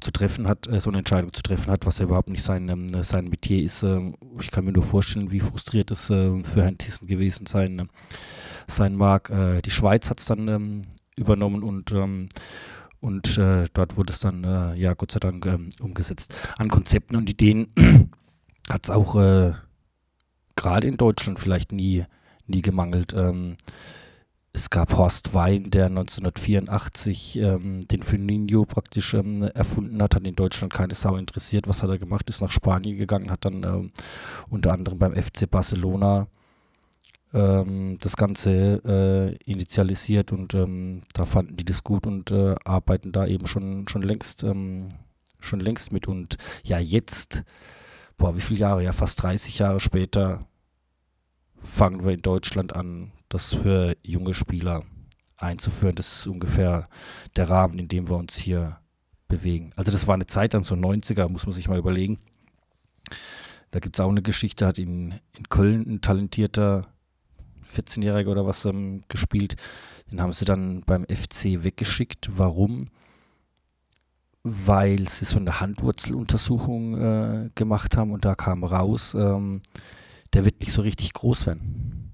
zu 0.00 0.10
treffen 0.10 0.48
hat, 0.48 0.66
äh, 0.68 0.80
so 0.80 0.90
eine 0.90 0.98
Entscheidung 0.98 1.32
zu 1.32 1.42
treffen 1.42 1.70
hat, 1.70 1.86
was 1.86 1.98
ja 1.98 2.04
überhaupt 2.04 2.30
nicht 2.30 2.42
sein, 2.42 2.68
ähm, 2.68 3.02
sein 3.02 3.28
Metier 3.28 3.62
ist. 3.62 3.82
Ähm, 3.82 4.14
ich 4.40 4.50
kann 4.50 4.64
mir 4.64 4.72
nur 4.72 4.82
vorstellen, 4.82 5.30
wie 5.30 5.40
frustriert 5.40 5.90
es 5.90 6.10
äh, 6.10 6.42
für 6.42 6.62
Herrn 6.62 6.78
Thyssen 6.78 7.06
gewesen 7.06 7.46
sein, 7.46 7.88
sein 8.68 8.94
mag. 8.94 9.30
Äh, 9.30 9.62
die 9.62 9.70
Schweiz 9.70 10.10
hat 10.10 10.20
es 10.20 10.26
dann 10.26 10.48
ähm, 10.48 10.82
übernommen 11.16 11.62
und, 11.62 11.92
ähm, 11.92 12.28
und 13.00 13.36
äh, 13.38 13.66
dort 13.72 13.96
wurde 13.96 14.12
es 14.12 14.20
dann, 14.20 14.44
äh, 14.44 14.74
ja, 14.74 14.94
Gott 14.94 15.12
sei 15.12 15.20
Dank 15.20 15.44
ähm, 15.46 15.70
umgesetzt. 15.80 16.34
An 16.56 16.68
Konzepten 16.70 17.16
und 17.16 17.28
Ideen 17.28 17.68
hat 18.70 18.84
es 18.84 18.90
auch 18.90 19.14
äh, 19.16 19.52
gerade 20.56 20.88
in 20.88 20.96
Deutschland 20.96 21.38
vielleicht 21.38 21.72
nie, 21.72 22.04
nie 22.46 22.62
gemangelt. 22.62 23.12
Ähm, 23.12 23.56
es 24.56 24.70
gab 24.70 24.96
Horst 24.96 25.34
Wein, 25.34 25.70
der 25.70 25.86
1984 25.86 27.38
ähm, 27.40 27.80
den 27.88 28.02
Firmino 28.02 28.64
praktisch 28.64 29.12
ähm, 29.14 29.42
erfunden 29.42 30.00
hat, 30.00 30.14
hat 30.14 30.24
in 30.24 30.36
Deutschland 30.36 30.72
keine 30.72 30.94
Sau 30.94 31.16
interessiert. 31.16 31.66
Was 31.66 31.82
hat 31.82 31.90
er 31.90 31.98
gemacht? 31.98 32.30
Ist 32.30 32.40
nach 32.40 32.52
Spanien 32.52 32.96
gegangen, 32.96 33.32
hat 33.32 33.44
dann 33.44 33.64
ähm, 33.64 33.90
unter 34.48 34.72
anderem 34.72 34.98
beim 35.00 35.14
FC 35.14 35.50
Barcelona 35.50 36.28
ähm, 37.34 37.96
das 38.00 38.16
Ganze 38.16 38.80
äh, 38.84 39.36
initialisiert 39.50 40.32
und 40.32 40.54
ähm, 40.54 41.02
da 41.12 41.26
fanden 41.26 41.56
die 41.56 41.64
das 41.64 41.84
gut 41.84 42.06
und 42.06 42.30
äh, 42.30 42.54
arbeiten 42.64 43.12
da 43.12 43.26
eben 43.26 43.46
schon, 43.46 43.86
schon 43.88 44.02
längst 44.02 44.44
ähm, 44.44 44.88
schon 45.44 45.60
längst 45.60 45.92
mit 45.92 46.08
und 46.08 46.36
ja 46.62 46.78
jetzt, 46.78 47.44
boah, 48.16 48.36
wie 48.36 48.40
viele 48.40 48.60
Jahre, 48.60 48.82
ja 48.82 48.92
fast 48.92 49.22
30 49.22 49.58
Jahre 49.58 49.80
später 49.80 50.46
fangen 51.56 52.04
wir 52.04 52.12
in 52.12 52.22
Deutschland 52.22 52.74
an, 52.74 53.12
das 53.28 53.54
für 53.54 53.96
junge 54.02 54.34
Spieler 54.34 54.84
einzuführen. 55.36 55.94
Das 55.94 56.12
ist 56.12 56.26
ungefähr 56.26 56.88
der 57.36 57.50
Rahmen, 57.50 57.78
in 57.78 57.88
dem 57.88 58.08
wir 58.08 58.16
uns 58.16 58.36
hier 58.36 58.78
bewegen. 59.28 59.72
Also 59.76 59.90
das 59.90 60.06
war 60.06 60.14
eine 60.14 60.26
Zeit 60.26 60.54
dann 60.54 60.64
so 60.64 60.74
90er, 60.74 61.28
muss 61.28 61.46
man 61.46 61.52
sich 61.52 61.68
mal 61.68 61.78
überlegen. 61.78 62.18
Da 63.70 63.80
gibt 63.80 63.96
es 63.96 64.00
auch 64.00 64.10
eine 64.10 64.22
Geschichte, 64.22 64.66
hat 64.66 64.78
in, 64.78 65.14
in 65.36 65.48
Köln 65.48 65.84
ein 65.88 66.00
talentierter 66.00 66.86
14-Jähriger 67.64 68.28
oder 68.28 68.46
was 68.46 68.64
ähm, 68.64 69.02
gespielt. 69.08 69.56
Den 70.10 70.20
haben 70.20 70.32
sie 70.32 70.44
dann 70.44 70.82
beim 70.82 71.04
FC 71.04 71.64
weggeschickt. 71.64 72.28
Warum? 72.38 72.88
Weil 74.42 75.08
sie 75.08 75.24
so 75.24 75.38
eine 75.38 75.60
Handwurzeluntersuchung 75.60 76.98
äh, 76.98 77.50
gemacht 77.54 77.96
haben 77.96 78.12
und 78.12 78.24
da 78.24 78.34
kam 78.34 78.62
raus, 78.64 79.14
ähm, 79.14 79.62
der 80.32 80.44
wird 80.44 80.60
nicht 80.60 80.72
so 80.72 80.82
richtig 80.82 81.12
groß 81.12 81.46
werden. 81.46 82.12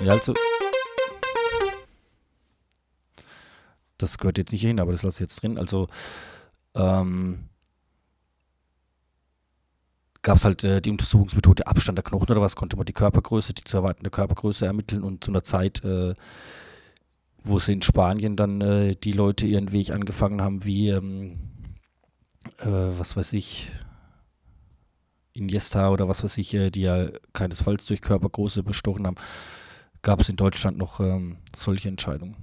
Ja, 0.00 0.12
also. 0.12 0.34
Das 3.98 4.18
gehört 4.18 4.38
jetzt 4.38 4.52
nicht 4.52 4.62
hin, 4.62 4.80
aber 4.80 4.92
das 4.92 5.02
lasse 5.02 5.16
ich 5.22 5.28
jetzt 5.28 5.42
drin. 5.42 5.58
Also, 5.58 5.88
ähm, 6.74 7.48
gab 10.24 10.38
es 10.38 10.44
halt 10.44 10.64
äh, 10.64 10.80
die 10.80 10.90
Untersuchungsmethode 10.90 11.66
Abstand 11.66 11.98
der 11.98 12.02
Knochen 12.02 12.30
oder 12.30 12.40
was, 12.40 12.56
konnte 12.56 12.76
man 12.76 12.86
die 12.86 12.92
Körpergröße, 12.92 13.52
die 13.52 13.62
zu 13.62 13.76
erwartende 13.76 14.10
Körpergröße 14.10 14.66
ermitteln 14.66 15.04
und 15.04 15.22
zu 15.22 15.30
einer 15.30 15.44
Zeit, 15.44 15.84
äh, 15.84 16.14
wo 17.44 17.58
sie 17.58 17.74
in 17.74 17.82
Spanien 17.82 18.34
dann 18.34 18.60
äh, 18.62 18.96
die 18.96 19.12
Leute 19.12 19.46
ihren 19.46 19.70
Weg 19.70 19.90
angefangen 19.90 20.40
haben, 20.40 20.64
wie, 20.64 20.88
ähm, 20.88 21.38
äh, 22.58 22.66
was 22.66 23.16
weiß 23.16 23.34
ich, 23.34 23.70
Iniesta 25.34 25.90
oder 25.90 26.08
was 26.08 26.24
weiß 26.24 26.38
ich, 26.38 26.54
äh, 26.54 26.70
die 26.70 26.82
ja 26.82 27.08
keinesfalls 27.34 27.84
durch 27.84 28.00
Körpergröße 28.00 28.62
bestochen 28.62 29.06
haben, 29.06 29.16
gab 30.00 30.20
es 30.20 30.30
in 30.30 30.36
Deutschland 30.36 30.78
noch 30.78 31.00
ähm, 31.00 31.36
solche 31.54 31.88
Entscheidungen. 31.88 32.36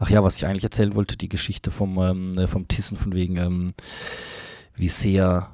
Ach 0.00 0.10
ja, 0.10 0.24
was 0.24 0.36
ich 0.36 0.46
eigentlich 0.46 0.64
erzählen 0.64 0.96
wollte, 0.96 1.16
die 1.16 1.28
Geschichte 1.28 1.70
vom, 1.70 1.98
ähm, 1.98 2.36
äh, 2.36 2.48
vom 2.48 2.66
Tissen, 2.66 2.96
von 2.96 3.14
wegen, 3.14 3.36
ähm, 3.36 3.74
wie 4.74 4.88
sehr 4.88 5.52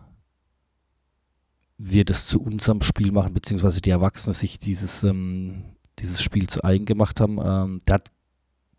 wir 1.87 2.05
das 2.05 2.27
zu 2.27 2.41
unserem 2.41 2.81
Spiel 2.81 3.13
machen, 3.13 3.35
beziehungsweise 3.35 3.83
die 3.83 3.91
Erwachsenen 3.91 4.33
sich 4.33 4.59
dieses, 4.59 5.05
ähm, 5.05 5.65
dieses 5.99 6.23
Spiel 6.23 6.49
zu 6.49 6.65
eigen 6.65 6.87
gemacht 6.87 7.21
haben. 7.21 7.39
Ähm, 7.45 7.81
der 7.87 7.97
hat 7.97 8.11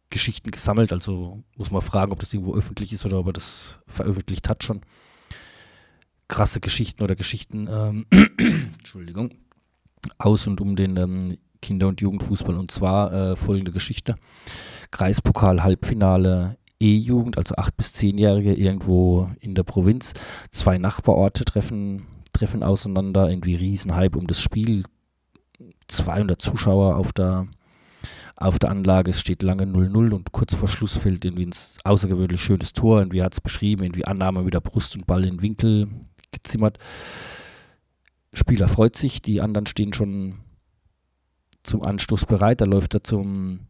Geschichten 0.09 0.49
gesammelt, 0.49 0.91
also 0.91 1.43
muss 1.55 1.69
man 1.69 1.81
fragen, 1.81 2.11
ob 2.11 2.19
das 2.19 2.33
irgendwo 2.33 2.55
öffentlich 2.55 2.93
ist 2.93 3.05
oder 3.05 3.19
ob 3.19 3.27
er 3.27 3.33
das 3.33 3.79
veröffentlicht 3.85 4.49
hat 4.49 4.63
schon. 4.63 4.81
Krasse 6.27 6.59
Geschichten 6.59 7.03
oder 7.03 7.15
Geschichten, 7.15 7.67
ähm, 7.69 8.05
Entschuldigung, 8.77 9.35
aus 10.17 10.47
und 10.47 10.59
um 10.59 10.75
den 10.75 10.97
ähm, 10.97 11.37
Kinder- 11.61 11.87
und 11.87 12.01
Jugendfußball. 12.01 12.57
Und 12.57 12.71
zwar 12.71 13.13
äh, 13.13 13.35
folgende 13.35 13.71
Geschichte. 13.71 14.15
Kreispokal 14.89 15.63
Halbfinale 15.63 16.57
E-Jugend, 16.79 17.37
also 17.37 17.55
8- 17.55 17.69
bis 17.77 17.93
10-Jährige 17.93 18.53
irgendwo 18.53 19.29
in 19.39 19.53
der 19.53 19.63
Provinz. 19.63 20.13
Zwei 20.51 20.79
Nachbarorte 20.79 21.45
treffen 21.45 22.07
treffen 22.37 22.63
auseinander, 22.63 23.29
irgendwie 23.29 23.55
Riesenhype 23.55 24.17
um 24.17 24.27
das 24.27 24.41
Spiel. 24.41 24.83
200 25.87 26.41
Zuschauer 26.41 26.97
auf 26.97 27.13
der, 27.13 27.47
auf 28.35 28.59
der 28.59 28.69
Anlage, 28.69 29.11
es 29.11 29.19
steht 29.19 29.43
lange 29.43 29.63
0-0 29.63 30.11
und 30.11 30.31
kurz 30.31 30.53
vor 30.53 30.67
Schluss 30.67 30.97
fällt 30.97 31.23
irgendwie 31.23 31.45
ein 31.45 31.53
außergewöhnlich 31.83 32.41
schönes 32.41 32.73
Tor. 32.73 32.99
Irgendwie 32.99 33.23
hat 33.23 33.33
es 33.33 33.41
beschrieben, 33.41 33.83
irgendwie 33.83 34.05
Annahme 34.05 34.41
mit 34.41 34.53
der 34.53 34.61
Brust 34.61 34.95
und 34.95 35.07
Ball 35.07 35.25
in 35.25 35.41
Winkel 35.41 35.87
gezimmert. 36.31 36.77
Spieler 38.33 38.67
freut 38.67 38.95
sich, 38.97 39.21
die 39.21 39.41
anderen 39.41 39.65
stehen 39.65 39.93
schon 39.93 40.39
zum 41.63 41.83
Anstoß 41.83 42.25
bereit. 42.25 42.61
Da 42.61 42.65
läuft 42.65 42.93
er 42.93 43.03
zum, 43.03 43.61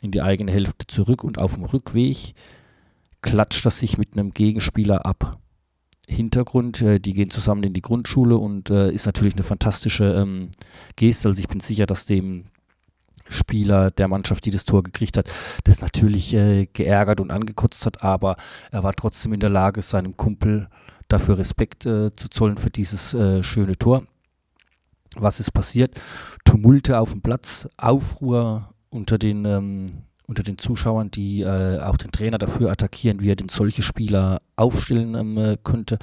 in 0.00 0.12
die 0.12 0.22
eigene 0.22 0.52
Hälfte 0.52 0.86
zurück 0.86 1.24
und 1.24 1.38
auf 1.38 1.54
dem 1.54 1.64
Rückweg 1.64 2.34
klatscht 3.22 3.64
er 3.64 3.70
sich 3.70 3.98
mit 3.98 4.12
einem 4.12 4.30
Gegenspieler 4.30 5.04
ab. 5.04 5.38
Hintergrund. 6.08 6.82
Äh, 6.82 6.98
die 6.98 7.12
gehen 7.12 7.30
zusammen 7.30 7.62
in 7.62 7.74
die 7.74 7.82
Grundschule 7.82 8.36
und 8.36 8.70
äh, 8.70 8.90
ist 8.90 9.06
natürlich 9.06 9.34
eine 9.34 9.44
fantastische 9.44 10.04
ähm, 10.04 10.50
Geste. 10.96 11.28
Also 11.28 11.40
ich 11.40 11.48
bin 11.48 11.60
sicher, 11.60 11.86
dass 11.86 12.06
dem 12.06 12.46
Spieler 13.28 13.90
der 13.90 14.08
Mannschaft, 14.08 14.44
die 14.46 14.50
das 14.50 14.64
Tor 14.64 14.82
gekriegt 14.82 15.16
hat, 15.16 15.28
das 15.64 15.80
natürlich 15.80 16.34
äh, 16.34 16.66
geärgert 16.72 17.20
und 17.20 17.30
angekotzt 17.30 17.84
hat, 17.86 18.02
aber 18.02 18.36
er 18.70 18.82
war 18.82 18.94
trotzdem 18.94 19.32
in 19.32 19.40
der 19.40 19.50
Lage, 19.50 19.82
seinem 19.82 20.16
Kumpel 20.16 20.68
dafür 21.08 21.38
Respekt 21.38 21.86
äh, 21.86 22.12
zu 22.14 22.28
zollen 22.28 22.56
für 22.56 22.70
dieses 22.70 23.14
äh, 23.14 23.42
schöne 23.42 23.76
Tor. 23.76 24.04
Was 25.16 25.40
ist 25.40 25.52
passiert? 25.52 25.98
Tumulte 26.44 26.98
auf 26.98 27.12
dem 27.12 27.22
Platz, 27.22 27.68
Aufruhr 27.76 28.74
unter 28.90 29.18
den, 29.18 29.44
ähm, 29.44 29.86
unter 30.28 30.42
den 30.42 30.58
Zuschauern, 30.58 31.10
die 31.10 31.40
äh, 31.40 31.80
auch 31.80 31.96
den 31.96 32.12
Trainer 32.12 32.38
dafür 32.38 32.70
attackieren, 32.70 33.20
wie 33.22 33.30
er 33.30 33.36
denn 33.36 33.48
solche 33.48 33.82
Spieler 33.82 34.40
aufstellen 34.56 35.14
ähm, 35.14 35.38
äh, 35.38 35.56
könnte. 35.64 35.98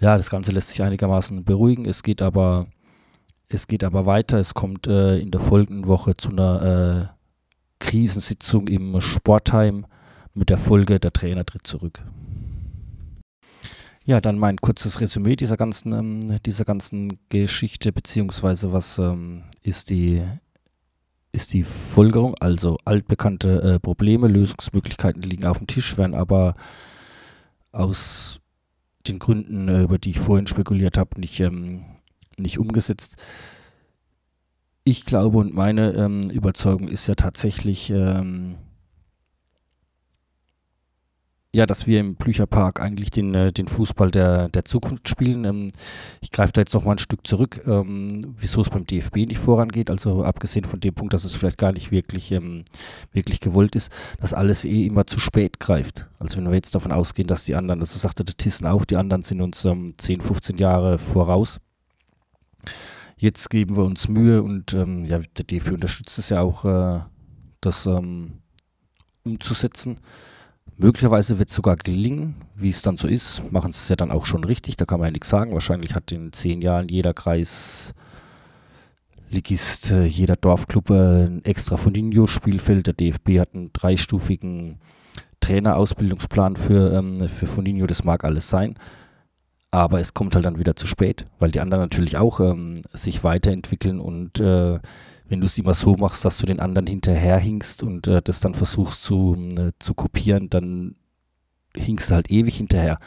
Ja, 0.00 0.16
das 0.16 0.30
Ganze 0.30 0.52
lässt 0.52 0.70
sich 0.70 0.82
einigermaßen 0.82 1.44
beruhigen. 1.44 1.84
Es 1.84 2.02
geht 2.02 2.22
aber, 2.22 2.68
es 3.48 3.66
geht 3.66 3.84
aber 3.84 4.06
weiter. 4.06 4.38
Es 4.38 4.54
kommt 4.54 4.86
äh, 4.86 5.18
in 5.18 5.32
der 5.32 5.40
folgenden 5.40 5.88
Woche 5.88 6.16
zu 6.16 6.30
einer 6.30 7.10
äh, 7.10 7.84
Krisensitzung 7.84 8.68
im 8.68 9.00
Sportheim 9.00 9.86
mit 10.34 10.48
der 10.48 10.58
Folge, 10.58 11.00
der 11.00 11.12
Trainer 11.12 11.44
tritt 11.44 11.66
zurück. 11.66 12.02
Ja, 14.04 14.20
dann 14.20 14.38
mein 14.38 14.56
kurzes 14.56 15.00
Resümee 15.00 15.36
dieser 15.36 15.56
ganzen, 15.56 15.92
ähm, 15.92 16.38
dieser 16.44 16.64
ganzen 16.64 17.18
Geschichte, 17.28 17.92
beziehungsweise 17.92 18.72
was 18.72 18.98
ähm, 18.98 19.42
ist 19.62 19.90
die 19.90 20.22
ist 21.32 21.54
die 21.54 21.62
Folgerung, 21.62 22.34
also 22.40 22.78
altbekannte 22.84 23.62
äh, 23.62 23.80
Probleme, 23.80 24.28
Lösungsmöglichkeiten 24.28 25.22
liegen 25.22 25.46
auf 25.46 25.58
dem 25.58 25.66
Tisch, 25.66 25.96
werden 25.96 26.14
aber 26.14 26.54
aus 27.72 28.40
den 29.06 29.18
Gründen, 29.18 29.68
äh, 29.68 29.82
über 29.82 29.98
die 29.98 30.10
ich 30.10 30.20
vorhin 30.20 30.46
spekuliert 30.46 30.98
habe, 30.98 31.18
nicht, 31.18 31.40
ähm, 31.40 31.84
nicht 32.36 32.58
umgesetzt. 32.58 33.16
Ich 34.84 35.06
glaube 35.06 35.38
und 35.38 35.54
meine 35.54 35.92
ähm, 35.92 36.22
Überzeugung 36.30 36.88
ist 36.88 37.06
ja 37.06 37.14
tatsächlich, 37.14 37.90
ähm, 37.90 38.56
ja, 41.54 41.66
dass 41.66 41.86
wir 41.86 42.00
im 42.00 42.14
Blücherpark 42.14 42.80
eigentlich 42.80 43.10
den, 43.10 43.34
äh, 43.34 43.52
den 43.52 43.68
Fußball 43.68 44.10
der, 44.10 44.48
der 44.48 44.64
Zukunft 44.64 45.06
spielen. 45.06 45.44
Ähm, 45.44 45.68
ich 46.22 46.30
greife 46.30 46.54
da 46.54 46.62
jetzt 46.62 46.72
noch 46.72 46.84
mal 46.84 46.92
ein 46.92 46.98
Stück 46.98 47.26
zurück, 47.26 47.60
ähm, 47.66 48.34
wieso 48.38 48.62
es 48.62 48.70
beim 48.70 48.86
DFB 48.86 49.26
nicht 49.26 49.38
vorangeht. 49.38 49.90
Also 49.90 50.24
abgesehen 50.24 50.64
von 50.64 50.80
dem 50.80 50.94
Punkt, 50.94 51.12
dass 51.12 51.24
es 51.24 51.34
vielleicht 51.34 51.58
gar 51.58 51.72
nicht 51.72 51.90
wirklich, 51.90 52.32
ähm, 52.32 52.64
wirklich 53.12 53.40
gewollt 53.40 53.76
ist, 53.76 53.92
dass 54.18 54.32
alles 54.32 54.64
eh 54.64 54.86
immer 54.86 55.06
zu 55.06 55.20
spät 55.20 55.60
greift. 55.60 56.06
Also 56.18 56.38
wenn 56.38 56.48
wir 56.48 56.54
jetzt 56.54 56.74
davon 56.74 56.90
ausgehen, 56.90 57.28
dass 57.28 57.44
die 57.44 57.54
anderen, 57.54 57.80
das 57.80 58.00
sagte 58.00 58.24
der 58.24 58.36
Tissen 58.36 58.66
auch, 58.66 58.86
die 58.86 58.96
anderen 58.96 59.22
sind 59.22 59.42
uns 59.42 59.62
ähm, 59.66 59.92
10, 59.98 60.22
15 60.22 60.56
Jahre 60.56 60.96
voraus. 60.96 61.60
Jetzt 63.18 63.50
geben 63.50 63.76
wir 63.76 63.84
uns 63.84 64.08
Mühe 64.08 64.42
und 64.42 64.72
ähm, 64.72 65.04
ja, 65.04 65.18
der 65.18 65.44
DFB 65.44 65.72
unterstützt 65.72 66.18
es 66.18 66.30
ja 66.30 66.40
auch, 66.40 66.64
äh, 66.64 67.00
das 67.60 67.84
ähm, 67.84 68.38
umzusetzen. 69.22 70.00
Möglicherweise 70.78 71.38
wird 71.38 71.50
es 71.50 71.54
sogar 71.54 71.76
gelingen, 71.76 72.34
wie 72.56 72.70
es 72.70 72.82
dann 72.82 72.96
so 72.96 73.06
ist. 73.06 73.42
Machen 73.52 73.72
sie 73.72 73.78
es 73.78 73.88
ja 73.88 73.96
dann 73.96 74.10
auch 74.10 74.26
schon 74.26 74.44
richtig, 74.44 74.76
da 74.76 74.84
kann 74.84 74.98
man 74.98 75.08
ja 75.08 75.12
nichts 75.12 75.28
sagen. 75.28 75.52
Wahrscheinlich 75.52 75.94
hat 75.94 76.10
in 76.12 76.32
zehn 76.32 76.62
Jahren 76.62 76.88
jeder 76.88 77.14
Kreis 77.14 77.94
Ligist, 79.32 79.90
äh, 79.90 80.04
jeder 80.04 80.36
Dorfclub 80.36 80.90
äh, 80.90 81.24
ein 81.24 81.44
extra 81.44 81.76
Foninho-Spielfeld. 81.76 82.86
Der 82.86 82.94
DFB 82.94 83.40
hat 83.40 83.54
einen 83.54 83.72
dreistufigen 83.72 84.78
Trainerausbildungsplan 85.40 86.56
für, 86.56 86.92
ähm, 86.92 87.28
für 87.28 87.46
Foninho. 87.46 87.86
Das 87.86 88.04
mag 88.04 88.24
alles 88.24 88.48
sein. 88.48 88.74
Aber 89.70 90.00
es 90.00 90.12
kommt 90.12 90.34
halt 90.34 90.44
dann 90.44 90.58
wieder 90.58 90.76
zu 90.76 90.86
spät, 90.86 91.26
weil 91.38 91.50
die 91.50 91.60
anderen 91.60 91.82
natürlich 91.82 92.18
auch 92.18 92.40
ähm, 92.40 92.76
sich 92.92 93.24
weiterentwickeln 93.24 94.00
und 94.00 94.38
äh, 94.38 94.78
wenn 95.32 95.40
du 95.40 95.46
es 95.46 95.56
immer 95.56 95.72
so 95.72 95.96
machst, 95.96 96.26
dass 96.26 96.36
du 96.36 96.44
den 96.44 96.60
anderen 96.60 96.86
hinterherhinkst 96.86 97.82
und 97.82 98.06
äh, 98.06 98.20
das 98.20 98.40
dann 98.40 98.52
versuchst 98.52 99.02
zu, 99.02 99.34
äh, 99.56 99.72
zu 99.78 99.94
kopieren, 99.94 100.50
dann 100.50 100.94
hinkst 101.74 102.10
du 102.10 102.14
halt 102.14 102.30
ewig 102.30 102.58
hinterher. 102.58 102.98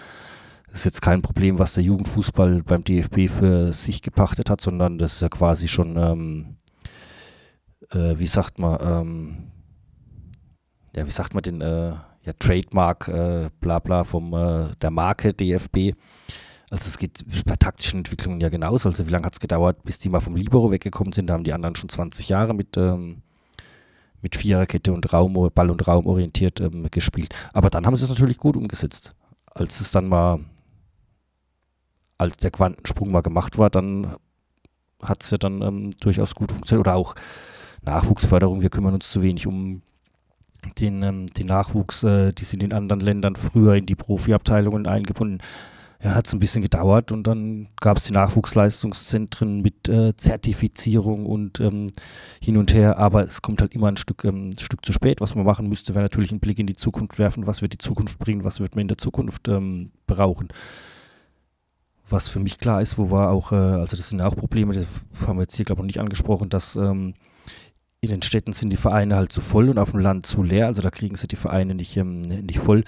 Das 0.66 0.80
ist 0.80 0.86
jetzt 0.86 1.02
kein 1.04 1.22
Problem, 1.22 1.60
was 1.60 1.76
der 1.76 1.84
Jugendfußball 1.84 2.64
beim 2.64 2.84
DFB 2.84 3.30
für 3.30 3.74
sich 3.74 4.02
gepachtet 4.02 4.50
hat, 4.50 4.60
sondern 4.60 4.98
das 4.98 5.14
ist 5.14 5.22
ja 5.22 5.30
quasi 5.30 5.68
schon, 5.68 5.98
ähm, 5.98 6.58
äh, 7.92 8.18
wie 8.18 8.26
sagt 8.26 8.58
man, 8.58 8.80
ähm, 8.82 9.38
ja, 10.96 11.06
wie 11.06 11.12
sagt 11.12 11.36
man 11.36 11.44
den, 11.44 11.62
äh, 11.62 11.90
ja, 12.24 12.34
Trademark, 12.40 13.08
äh, 13.08 13.52
bla 13.60 13.78
bla 13.78 14.04
vom 14.04 14.34
äh, 14.34 14.76
der 14.82 14.90
Marke 14.90 15.32
DFB. 15.32 15.94
Also 16.76 16.90
es 16.90 16.98
geht 16.98 17.24
bei 17.46 17.56
taktischen 17.56 18.00
Entwicklungen 18.00 18.42
ja 18.42 18.50
genauso. 18.50 18.90
Also 18.90 19.08
wie 19.08 19.12
lange 19.12 19.26
hat 19.26 19.34
es 19.34 19.40
gedauert, 19.40 19.82
bis 19.86 19.98
die 19.98 20.10
mal 20.10 20.20
vom 20.20 20.36
Libero 20.36 20.72
weggekommen 20.72 21.14
sind? 21.14 21.28
Da 21.28 21.34
haben 21.34 21.46
die 21.46 21.54
anderen 21.54 21.74
schon 21.76 21.88
20 21.88 22.28
Jahre 22.28 22.54
mit, 22.54 22.76
ähm, 22.76 23.22
mit 24.22 24.36
Viererkette 24.36 24.92
und 24.92 25.14
Raum, 25.14 25.52
Ball 25.56 25.70
und 25.70 25.88
Raum 25.88 26.06
orientiert 26.06 26.60
ähm, 26.60 26.86
gespielt. 26.92 27.34
Aber 27.54 27.70
dann 27.70 27.86
haben 27.86 27.96
sie 27.96 28.04
es 28.04 28.10
natürlich 28.10 28.38
gut 28.38 28.58
umgesetzt. 28.58 29.16
Als 29.54 29.80
es 29.80 29.92
dann 29.92 30.10
mal, 30.10 30.42
als 32.18 32.36
der 32.38 32.52
Quantensprung 32.52 33.10
mal 33.10 33.22
gemacht 33.22 33.58
war, 33.58 33.70
dann 33.70 34.18
hat 35.02 35.24
es 35.24 35.32
ja 35.32 35.38
dann 35.38 35.62
ähm, 35.62 35.92
durchaus 36.02 36.36
gut 36.36 36.52
funktioniert. 36.52 36.88
Oder 36.88 36.98
auch 36.98 37.16
Nachwuchsförderung. 37.84 38.62
Wir 38.62 38.70
kümmern 38.70 38.96
uns 38.96 39.10
zu 39.10 39.22
wenig 39.22 39.48
um 39.48 39.82
den, 40.78 41.04
ähm, 41.04 41.28
den 41.28 41.48
Nachwuchs. 41.48 42.04
Äh, 42.04 42.34
die 42.34 42.44
sind 42.44 42.64
in 42.64 42.74
anderen 42.74 43.00
Ländern 43.00 43.38
früher 43.38 43.76
in 43.76 43.86
die 43.86 43.96
Profiabteilungen 43.96 44.88
eingebunden 44.88 45.42
ja, 46.06 46.13
hat 46.13 46.28
es 46.28 46.34
ein 46.34 46.39
bisschen 46.39 46.62
gedauert 46.62 47.12
und 47.12 47.26
dann 47.26 47.68
gab 47.82 47.98
es 47.98 48.04
die 48.06 48.13
Nachwuchsleistungszentren 48.13 49.62
mit 49.62 49.89
äh, 49.89 50.15
Zertifizierung 50.15 51.26
und 51.26 51.60
ähm, 51.60 51.88
hin 52.39 52.58
und 52.58 52.76
her, 52.76 53.00
aber 53.00 53.24
es 53.24 53.41
kommt 53.41 53.60
halt 53.60 53.74
immer 53.74 53.88
ein 53.88 53.98
Stück, 53.98 54.24
ähm, 54.24 54.52
Stück 54.60 54.86
zu 54.86 54.94
spät. 54.94 55.20
Was 55.20 55.34
man 55.34 55.46
machen 55.46 55.68
müsste, 55.68 55.96
wäre 55.96 56.04
natürlich 56.04 56.30
einen 56.30 56.41
Blick 56.41 56.60
in 56.60 56.68
die 56.68 56.76
Zukunft 56.76 57.18
werfen, 57.18 57.48
was 57.48 57.63
wird 57.63 57.74
die 57.74 57.80
Zukunft 57.80 58.20
bringen, 58.20 58.44
was 58.44 58.60
wird 58.60 58.76
man 58.76 58.84
in 58.84 58.88
der 58.88 59.00
Zukunft 59.00 59.48
ähm, 59.48 59.94
brauchen. 60.06 60.50
Was 62.08 62.28
für 62.28 62.39
mich 62.39 62.60
klar 62.60 62.84
ist, 62.84 63.00
wo 63.00 63.10
war 63.10 63.32
auch, 63.32 63.52
äh, 63.52 63.56
also 63.56 63.98
das 63.98 64.10
sind 64.10 64.22
auch 64.22 64.36
Probleme, 64.36 64.74
das 64.74 64.86
haben 65.26 65.38
wir 65.38 65.44
jetzt 65.44 65.56
hier 65.56 65.65
glaube 65.65 65.80
ich 65.80 65.84
noch 65.84 65.88
nicht 65.88 66.02
angesprochen, 66.02 66.50
dass 66.50 66.76
ähm, 66.76 67.15
in 68.02 68.12
den 68.12 68.22
Städten 68.22 68.54
sind 68.54 68.70
die 68.70 68.78
Vereine 68.78 69.15
halt 69.15 69.32
zu 69.32 69.41
voll 69.41 69.70
und 69.70 69.80
auf 69.80 69.89
dem 69.89 70.02
Land 70.02 70.28
zu 70.28 70.44
leer, 70.44 70.68
also 70.68 70.84
da 70.84 70.91
kriegen 70.91 71.15
sie 71.15 71.28
die 71.28 71.36
Vereine 71.36 71.74
nicht, 71.74 71.98
ähm, 71.98 72.22
nicht 72.22 72.60
voll 72.60 72.84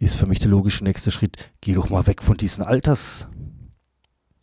ist 0.00 0.16
für 0.16 0.26
mich 0.26 0.38
der 0.38 0.48
logische 0.48 0.82
nächste 0.82 1.10
Schritt, 1.10 1.52
geh 1.60 1.74
doch 1.74 1.90
mal 1.90 2.06
weg 2.06 2.22
von 2.22 2.36
diesen 2.36 2.64
Alters, 2.64 3.28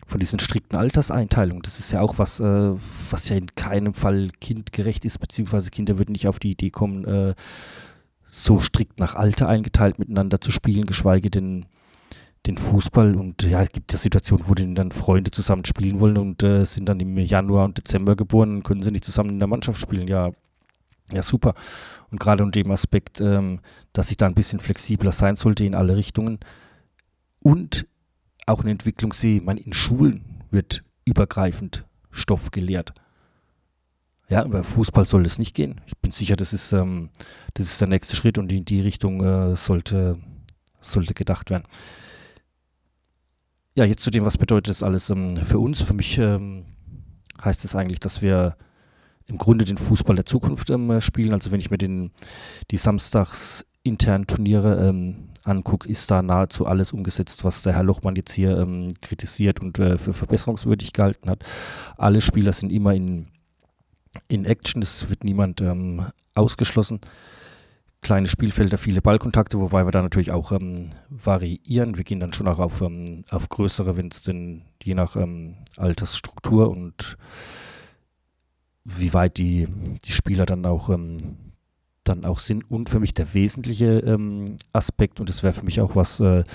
von 0.05 0.19
diesen 0.19 0.39
strikten 0.39 0.77
Alterseinteilungen. 0.77 1.63
Das 1.63 1.79
ist 1.79 1.91
ja 1.91 2.01
auch 2.01 2.19
was, 2.19 2.39
äh, 2.39 2.71
was 3.09 3.27
ja 3.29 3.35
in 3.35 3.55
keinem 3.55 3.93
Fall 3.93 4.29
kindgerecht 4.39 5.03
ist, 5.03 5.19
beziehungsweise 5.19 5.71
Kinder 5.71 5.97
würden 5.97 6.13
nicht 6.13 6.27
auf 6.27 6.39
die 6.39 6.51
Idee 6.51 6.69
kommen, 6.69 7.05
äh, 7.05 7.35
so 8.29 8.59
strikt 8.59 8.99
nach 8.99 9.15
Alter 9.15 9.49
eingeteilt 9.49 9.99
miteinander 9.99 10.39
zu 10.39 10.51
spielen, 10.51 10.85
geschweige 10.85 11.31
denn 11.31 11.65
den 12.45 12.57
Fußball. 12.57 13.15
Und 13.15 13.41
ja, 13.43 13.61
es 13.61 13.71
gibt 13.71 13.91
ja 13.91 13.97
Situationen, 13.99 14.47
wo 14.47 14.53
dann 14.53 14.91
Freunde 14.91 15.31
zusammen 15.31 15.65
spielen 15.65 15.99
wollen 15.99 16.17
und 16.17 16.43
äh, 16.43 16.65
sind 16.65 16.87
dann 16.87 16.99
im 16.99 17.17
Januar 17.17 17.65
und 17.65 17.77
Dezember 17.77 18.15
geboren 18.15 18.57
und 18.57 18.63
können 18.63 18.83
sie 18.83 18.91
nicht 18.91 19.05
zusammen 19.05 19.31
in 19.31 19.39
der 19.39 19.47
Mannschaft 19.47 19.81
spielen. 19.81 20.07
Ja, 20.07 20.31
ja, 21.11 21.21
super. 21.23 21.53
Und 22.11 22.19
gerade 22.19 22.43
unter 22.43 22.61
dem 22.61 22.71
Aspekt, 22.71 23.21
ähm, 23.21 23.59
dass 23.93 24.11
ich 24.11 24.17
da 24.17 24.25
ein 24.25 24.33
bisschen 24.33 24.59
flexibler 24.59 25.11
sein 25.11 25.35
sollte 25.35 25.63
in 25.63 25.75
alle 25.75 25.95
Richtungen. 25.95 26.39
Und 27.39 27.87
auch 28.45 28.61
eine 28.61 28.71
Entwicklung 28.71 29.13
sehe, 29.13 29.41
man 29.41 29.57
in 29.57 29.73
Schulen 29.73 30.43
wird 30.51 30.83
übergreifend 31.05 31.85
Stoff 32.11 32.51
gelehrt. 32.51 32.93
Ja, 34.29 34.43
über 34.43 34.63
Fußball 34.63 35.05
soll 35.05 35.25
es 35.25 35.37
nicht 35.37 35.55
gehen. 35.55 35.79
Ich 35.85 35.97
bin 35.97 36.11
sicher, 36.11 36.35
das 36.35 36.51
ist, 36.51 36.73
ähm, 36.73 37.09
das 37.53 37.67
ist 37.67 37.79
der 37.79 37.87
nächste 37.87 38.15
Schritt 38.15 38.37
und 38.37 38.51
in 38.51 38.65
die 38.65 38.81
Richtung 38.81 39.23
äh, 39.23 39.55
sollte, 39.55 40.19
sollte 40.81 41.13
gedacht 41.13 41.49
werden. 41.49 41.63
Ja, 43.75 43.85
jetzt 43.85 44.03
zu 44.03 44.11
dem, 44.11 44.25
was 44.25 44.37
bedeutet 44.37 44.69
das 44.69 44.83
alles 44.83 45.09
ähm, 45.09 45.37
für 45.37 45.59
uns? 45.59 45.81
Für 45.81 45.93
mich 45.93 46.17
ähm, 46.17 46.65
heißt 47.41 47.63
es 47.63 47.71
das 47.71 47.79
eigentlich, 47.79 48.01
dass 48.01 48.21
wir 48.21 48.57
im 49.27 49.37
Grunde 49.37 49.65
den 49.65 49.77
Fußball 49.77 50.15
der 50.15 50.25
Zukunft 50.25 50.69
ähm, 50.69 51.01
spielen. 51.01 51.33
Also 51.33 51.51
wenn 51.51 51.59
ich 51.59 51.69
mir 51.69 51.77
den, 51.77 52.11
die 52.71 52.77
samstags 52.77 53.65
internen 53.83 54.27
Turniere 54.27 54.87
ähm, 54.87 55.29
angucke, 55.43 55.87
ist 55.87 56.09
da 56.11 56.21
nahezu 56.21 56.65
alles 56.65 56.91
umgesetzt, 56.93 57.43
was 57.43 57.63
der 57.63 57.73
Herr 57.73 57.83
Lochmann 57.83 58.15
jetzt 58.15 58.33
hier 58.33 58.57
ähm, 58.57 58.93
kritisiert 59.01 59.61
und 59.61 59.79
äh, 59.79 59.97
für 59.97 60.13
verbesserungswürdig 60.13 60.93
gehalten 60.93 61.29
hat. 61.29 61.43
Alle 61.97 62.21
Spieler 62.21 62.53
sind 62.53 62.71
immer 62.71 62.93
in, 62.93 63.27
in 64.27 64.45
Action, 64.45 64.81
es 64.81 65.09
wird 65.09 65.23
niemand 65.23 65.61
ähm, 65.61 66.07
ausgeschlossen. 66.35 67.01
Kleine 68.01 68.27
Spielfelder, 68.27 68.77
viele 68.77 69.01
Ballkontakte, 69.01 69.59
wobei 69.59 69.85
wir 69.85 69.91
da 69.91 70.01
natürlich 70.01 70.31
auch 70.31 70.51
ähm, 70.51 70.91
variieren. 71.09 71.97
Wir 71.97 72.03
gehen 72.03 72.19
dann 72.19 72.33
schon 72.33 72.47
auch 72.47 72.59
auf, 72.59 72.81
ähm, 72.81 73.23
auf 73.31 73.49
größere, 73.49 73.97
wenn 73.97 74.09
es 74.09 74.21
denn 74.21 74.63
je 74.83 74.93
nach 74.93 75.17
Altersstruktur 75.77 76.69
und 76.69 77.17
wie 78.87 79.13
weit 79.13 79.37
die, 79.37 79.67
die 80.05 80.11
Spieler 80.11 80.45
dann 80.45 80.65
auch, 80.65 80.89
ähm, 80.89 81.17
dann 82.03 82.25
auch 82.25 82.39
sind. 82.39 82.69
Und 82.71 82.89
für 82.89 82.99
mich 82.99 83.13
der 83.13 83.33
wesentliche 83.33 83.99
ähm, 83.99 84.57
Aspekt, 84.71 85.19
und 85.19 85.29
das 85.29 85.43
wäre 85.43 85.53
für 85.53 85.65
mich 85.65 85.81
auch 85.81 85.95
was, 85.95 86.19
äh, 86.19 86.45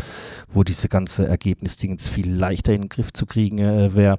wo 0.48 0.64
diese 0.64 0.88
ganze 0.88 1.26
Ergebnisdingens 1.26 2.08
viel 2.08 2.32
leichter 2.32 2.72
in 2.72 2.82
den 2.82 2.88
Griff 2.88 3.12
zu 3.12 3.26
kriegen 3.26 3.58
äh, 3.58 3.94
wäre, 3.94 4.18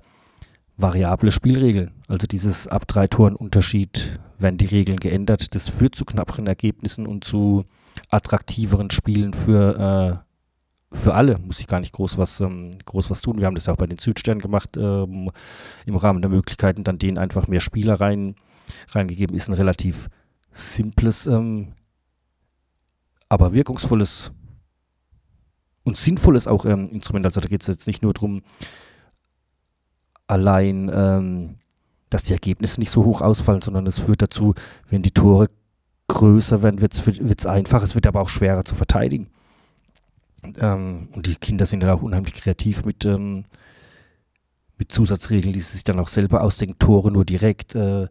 variable 0.77 1.31
Spielregeln. 1.31 1.91
Also 2.07 2.27
dieses 2.27 2.67
ab 2.67 2.87
drei 2.87 3.07
Toren 3.07 3.35
Unterschied 3.35 4.19
werden 4.37 4.57
die 4.57 4.65
Regeln 4.65 4.99
geändert. 4.99 5.55
Das 5.55 5.69
führt 5.69 5.95
zu 5.95 6.05
knapperen 6.05 6.47
Ergebnissen 6.47 7.07
und 7.07 7.23
zu 7.23 7.65
attraktiveren 8.09 8.91
Spielen 8.91 9.33
für, 9.33 10.22
äh, 10.22 10.22
für 10.93 11.15
alle 11.15 11.39
muss 11.39 11.59
ich 11.59 11.67
gar 11.67 11.79
nicht 11.79 11.93
groß 11.93 12.17
was, 12.17 12.39
ähm, 12.39 12.71
groß 12.85 13.09
was 13.09 13.21
tun. 13.21 13.39
Wir 13.39 13.47
haben 13.47 13.55
das 13.55 13.65
ja 13.65 13.73
auch 13.73 13.77
bei 13.77 13.87
den 13.87 13.97
Südsternen 13.97 14.41
gemacht, 14.41 14.77
ähm, 14.77 15.31
im 15.85 15.95
Rahmen 15.95 16.21
der 16.21 16.29
Möglichkeiten, 16.29 16.83
dann 16.83 16.99
denen 16.99 17.17
einfach 17.17 17.47
mehr 17.47 17.59
Spieler 17.59 17.99
rein, 17.99 18.35
reingegeben. 18.89 19.35
Ist 19.35 19.49
ein 19.49 19.55
relativ 19.55 20.09
simples, 20.51 21.25
ähm, 21.25 21.73
aber 23.27 23.53
wirkungsvolles 23.53 24.31
und 25.83 25.97
sinnvolles 25.97 26.47
auch 26.47 26.65
ähm, 26.65 26.87
Instrument. 26.89 27.25
Also 27.25 27.41
da 27.41 27.49
geht 27.49 27.61
es 27.61 27.67
jetzt 27.67 27.87
nicht 27.87 28.03
nur 28.03 28.13
darum, 28.13 28.41
allein, 30.27 30.89
ähm, 30.93 31.55
dass 32.09 32.23
die 32.23 32.33
Ergebnisse 32.33 32.79
nicht 32.79 32.91
so 32.91 33.03
hoch 33.03 33.21
ausfallen, 33.21 33.61
sondern 33.61 33.87
es 33.87 33.99
führt 33.99 34.21
dazu, 34.21 34.53
wenn 34.89 35.01
die 35.01 35.11
Tore 35.11 35.49
größer 36.07 36.61
werden, 36.61 36.79
wird 36.81 36.93
es 36.93 37.45
einfacher, 37.47 37.83
es 37.83 37.95
wird 37.95 38.05
aber 38.05 38.21
auch 38.21 38.29
schwerer 38.29 38.63
zu 38.63 38.75
verteidigen. 38.75 39.32
Ähm, 40.59 41.09
und 41.13 41.27
die 41.27 41.35
Kinder 41.35 41.65
sind 41.65 41.81
dann 41.81 41.89
auch 41.89 42.01
unheimlich 42.01 42.33
kreativ 42.33 42.85
mit, 42.85 43.05
ähm, 43.05 43.45
mit 44.77 44.91
Zusatzregeln, 44.91 45.53
die 45.53 45.59
sie 45.59 45.73
sich 45.73 45.83
dann 45.83 45.99
auch 45.99 46.07
selber 46.07 46.41
ausdenken. 46.41 46.79
Tore 46.79 47.11
nur 47.11 47.25
direkt. 47.25 47.75
Äh, 47.75 48.07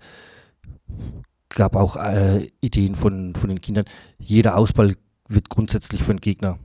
gab 1.49 1.77
auch 1.77 1.97
äh, 1.97 2.51
Ideen 2.61 2.95
von, 2.95 3.35
von 3.35 3.49
den 3.49 3.61
Kindern. 3.61 3.85
Jeder 4.19 4.57
Ausball 4.57 4.97
wird 5.29 5.49
grundsätzlich 5.49 6.03
für 6.03 6.15
den 6.15 6.21
Gegner 6.21 6.59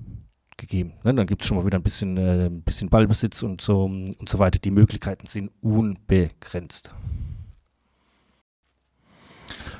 gegeben. 0.57 0.93
Ne? 1.03 1.13
Dann 1.13 1.27
gibt 1.27 1.41
es 1.41 1.47
schon 1.47 1.57
mal 1.57 1.65
wieder 1.65 1.77
ein 1.77 1.83
bisschen, 1.83 2.17
äh, 2.17 2.47
ein 2.47 2.61
bisschen 2.61 2.89
Ballbesitz 2.89 3.43
und 3.43 3.61
so, 3.61 3.85
und 3.85 4.27
so 4.27 4.39
weiter. 4.39 4.59
Die 4.59 4.71
Möglichkeiten 4.71 5.27
sind 5.27 5.51
unbegrenzt. 5.61 6.91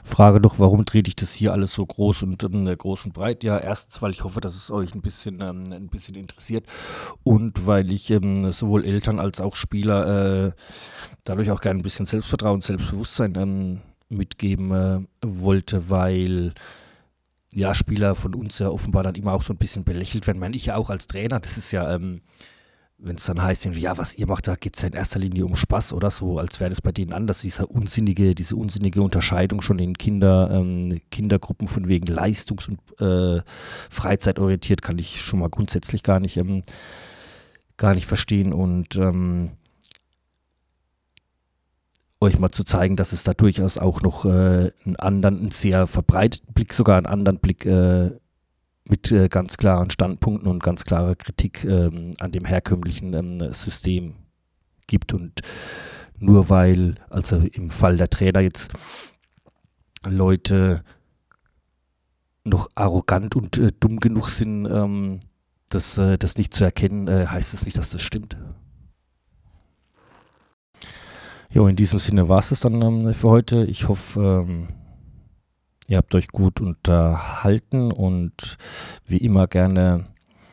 Frage 0.07 0.41
doch, 0.41 0.57
warum 0.57 0.85
drehe 0.85 1.03
ich 1.05 1.15
das 1.15 1.33
hier 1.33 1.51
alles 1.51 1.73
so 1.73 1.85
groß 1.85 2.23
und 2.23 2.43
ähm, 2.43 2.65
groß 2.65 3.05
und 3.05 3.13
breit? 3.13 3.43
Ja, 3.43 3.57
erstens, 3.57 4.01
weil 4.01 4.11
ich 4.11 4.23
hoffe, 4.23 4.41
dass 4.41 4.55
es 4.55 4.71
euch 4.71 4.95
ein 4.95 5.01
bisschen, 5.01 5.41
ähm, 5.41 5.65
ein 5.71 5.89
bisschen 5.89 6.15
interessiert 6.15 6.65
und 7.23 7.67
weil 7.67 7.91
ich 7.91 8.09
ähm, 8.09 8.51
sowohl 8.53 8.85
Eltern 8.85 9.19
als 9.19 9.41
auch 9.41 9.55
Spieler 9.55 10.47
äh, 10.47 10.51
dadurch 11.25 11.51
auch 11.51 11.61
gerne 11.61 11.79
ein 11.79 11.83
bisschen 11.83 12.05
Selbstvertrauen, 12.05 12.61
Selbstbewusstsein 12.61 13.35
ähm, 13.35 13.81
mitgeben 14.09 14.71
äh, 14.71 15.01
wollte, 15.21 15.89
weil 15.89 16.53
ja, 17.53 17.73
Spieler 17.73 18.15
von 18.15 18.33
uns 18.33 18.59
ja 18.59 18.69
offenbar 18.69 19.03
dann 19.03 19.15
immer 19.15 19.33
auch 19.33 19.41
so 19.41 19.53
ein 19.53 19.57
bisschen 19.57 19.83
belächelt 19.83 20.25
werden. 20.27 20.37
Ich 20.37 20.41
meine, 20.41 20.55
ich 20.55 20.65
ja 20.67 20.75
auch 20.75 20.89
als 20.89 21.07
Trainer, 21.07 21.39
das 21.39 21.57
ist 21.57 21.71
ja, 21.71 21.93
ähm, 21.93 22.21
wenn 22.99 23.15
es 23.15 23.25
dann 23.25 23.41
heißt, 23.41 23.65
ja, 23.65 23.97
was 23.97 24.15
ihr 24.15 24.27
macht, 24.27 24.47
da 24.47 24.55
geht 24.55 24.75
es 24.75 24.81
ja 24.81 24.87
in 24.87 24.95
erster 24.95 25.19
Linie 25.19 25.45
um 25.45 25.55
Spaß 25.55 25.93
oder 25.93 26.09
so, 26.09 26.39
als 26.39 26.59
wäre 26.59 26.71
das 26.71 26.81
bei 26.81 26.91
denen 26.91 27.13
anders, 27.13 27.41
diese 27.41 27.67
unsinnige, 27.67 28.33
diese 28.33 28.55
unsinnige 28.55 29.01
Unterscheidung 29.03 29.61
schon 29.61 29.77
in 29.77 29.97
Kinder, 29.97 30.49
ähm, 30.51 30.99
Kindergruppen 31.11 31.67
von 31.67 31.87
wegen 31.87 32.07
leistungs- 32.07 32.67
und 32.67 32.79
äh, 32.99 33.43
freizeitorientiert, 33.89 34.81
kann 34.81 34.97
ich 34.97 35.21
schon 35.21 35.39
mal 35.39 35.49
grundsätzlich 35.49 36.01
gar 36.01 36.19
nicht, 36.19 36.37
ähm, 36.37 36.63
gar 37.77 37.93
nicht 37.93 38.07
verstehen. 38.07 38.51
Und 38.51 38.95
ähm, 38.95 39.51
euch 42.19 42.39
mal 42.39 42.49
zu 42.49 42.63
zeigen, 42.63 42.95
dass 42.95 43.11
es 43.11 43.23
da 43.23 43.35
durchaus 43.35 43.77
auch 43.77 44.01
noch 44.01 44.25
äh, 44.25 44.71
einen 44.85 44.95
anderen, 44.97 45.37
einen 45.37 45.51
sehr 45.51 45.85
verbreiteten 45.85 46.51
Blick, 46.53 46.73
sogar 46.73 46.97
einen 46.97 47.05
anderen 47.05 47.37
Blick 47.37 47.63
äh, 47.67 48.09
mit 48.89 49.11
äh, 49.11 49.27
ganz 49.29 49.57
klaren 49.57 49.89
Standpunkten 49.89 50.49
und 50.49 50.63
ganz 50.63 50.85
klarer 50.85 51.15
Kritik 51.15 51.63
ähm, 51.65 52.13
an 52.19 52.31
dem 52.31 52.45
herkömmlichen 52.45 53.13
ähm, 53.13 53.53
System 53.53 54.15
gibt. 54.87 55.13
Und 55.13 55.41
nur 56.19 56.49
weil, 56.49 56.95
also 57.09 57.37
im 57.37 57.69
Fall 57.69 57.97
der 57.97 58.09
Trainer 58.09 58.39
jetzt 58.39 58.71
Leute 60.05 60.83
noch 62.43 62.69
arrogant 62.75 63.35
und 63.35 63.57
äh, 63.57 63.71
dumm 63.79 63.99
genug 63.99 64.29
sind, 64.29 64.65
ähm, 64.65 65.19
das, 65.69 65.97
äh, 65.97 66.17
das 66.17 66.37
nicht 66.37 66.53
zu 66.53 66.63
erkennen, 66.63 67.07
äh, 67.07 67.27
heißt 67.27 67.53
es 67.53 67.59
das 67.59 67.65
nicht, 67.65 67.77
dass 67.77 67.89
das 67.89 68.01
stimmt. 68.01 68.37
Jo, 71.49 71.67
in 71.67 71.75
diesem 71.75 71.99
Sinne 71.99 72.29
war 72.29 72.39
es 72.39 72.59
dann 72.59 72.81
ähm, 72.81 73.13
für 73.13 73.29
heute. 73.29 73.65
Ich 73.65 73.87
hoffe, 73.87 74.45
ähm, 74.47 74.67
Ihr 75.87 75.97
habt 75.97 76.13
euch 76.15 76.27
gut 76.27 76.59
unterhalten 76.59 77.91
und 77.93 78.57
wie 79.05 79.17
immer 79.17 79.47
gerne 79.47 80.07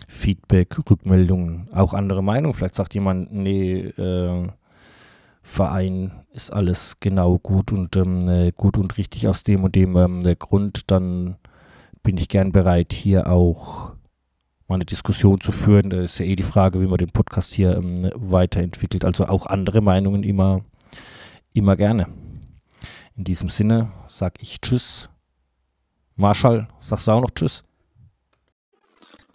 Feedback, 0.07 0.79
Rückmeldungen, 0.89 1.69
auch 1.73 1.93
andere 1.93 2.23
Meinungen. 2.23 2.55
Vielleicht 2.55 2.77
sagt 2.77 2.95
jemand, 2.95 3.33
nee, 3.33 3.81
äh, 3.81 4.49
Verein 5.43 6.13
ist 6.33 6.53
alles 6.53 7.01
genau 7.01 7.39
gut 7.39 7.73
und 7.73 7.97
ähm, 7.97 8.29
äh, 8.29 8.53
gut 8.53 8.79
und 8.79 8.97
richtig 8.97 9.27
aus 9.27 9.43
dem 9.43 9.65
und 9.65 9.75
dem 9.75 9.97
ähm, 9.97 10.21
Grund, 10.39 10.91
dann 10.91 11.37
bin 12.03 12.17
ich 12.17 12.29
gern 12.29 12.53
bereit, 12.53 12.93
hier 12.93 13.29
auch 13.29 13.93
mal 14.69 14.77
eine 14.77 14.85
Diskussion 14.85 15.41
zu 15.41 15.51
führen. 15.51 15.91
Da 15.91 16.03
ist 16.03 16.19
ja 16.19 16.27
eh 16.27 16.37
die 16.37 16.45
Frage, 16.45 16.81
wie 16.81 16.87
man 16.87 16.99
den 16.99 17.11
Podcast 17.11 17.53
hier 17.53 17.77
ähm, 17.77 18.11
weiterentwickelt. 18.15 19.05
Also 19.05 19.27
auch 19.27 19.47
andere 19.47 19.81
Meinungen 19.81 20.23
immer, 20.23 20.65
immer 21.53 21.77
gerne. 21.77 22.07
In 23.17 23.25
diesem 23.25 23.49
Sinne 23.49 23.91
sage 24.07 24.37
ich 24.41 24.61
Tschüss 24.61 25.11
Marschall, 26.17 26.69
sagst 26.81 27.07
du 27.07 27.13
auch 27.13 27.21
noch 27.21 27.31
Tschüss? 27.31 27.65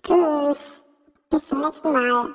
Tschüss. 0.04 0.82
Bis 1.30 1.48
zum 1.48 1.62
nächsten 1.62 1.94
Mal. 1.94 2.34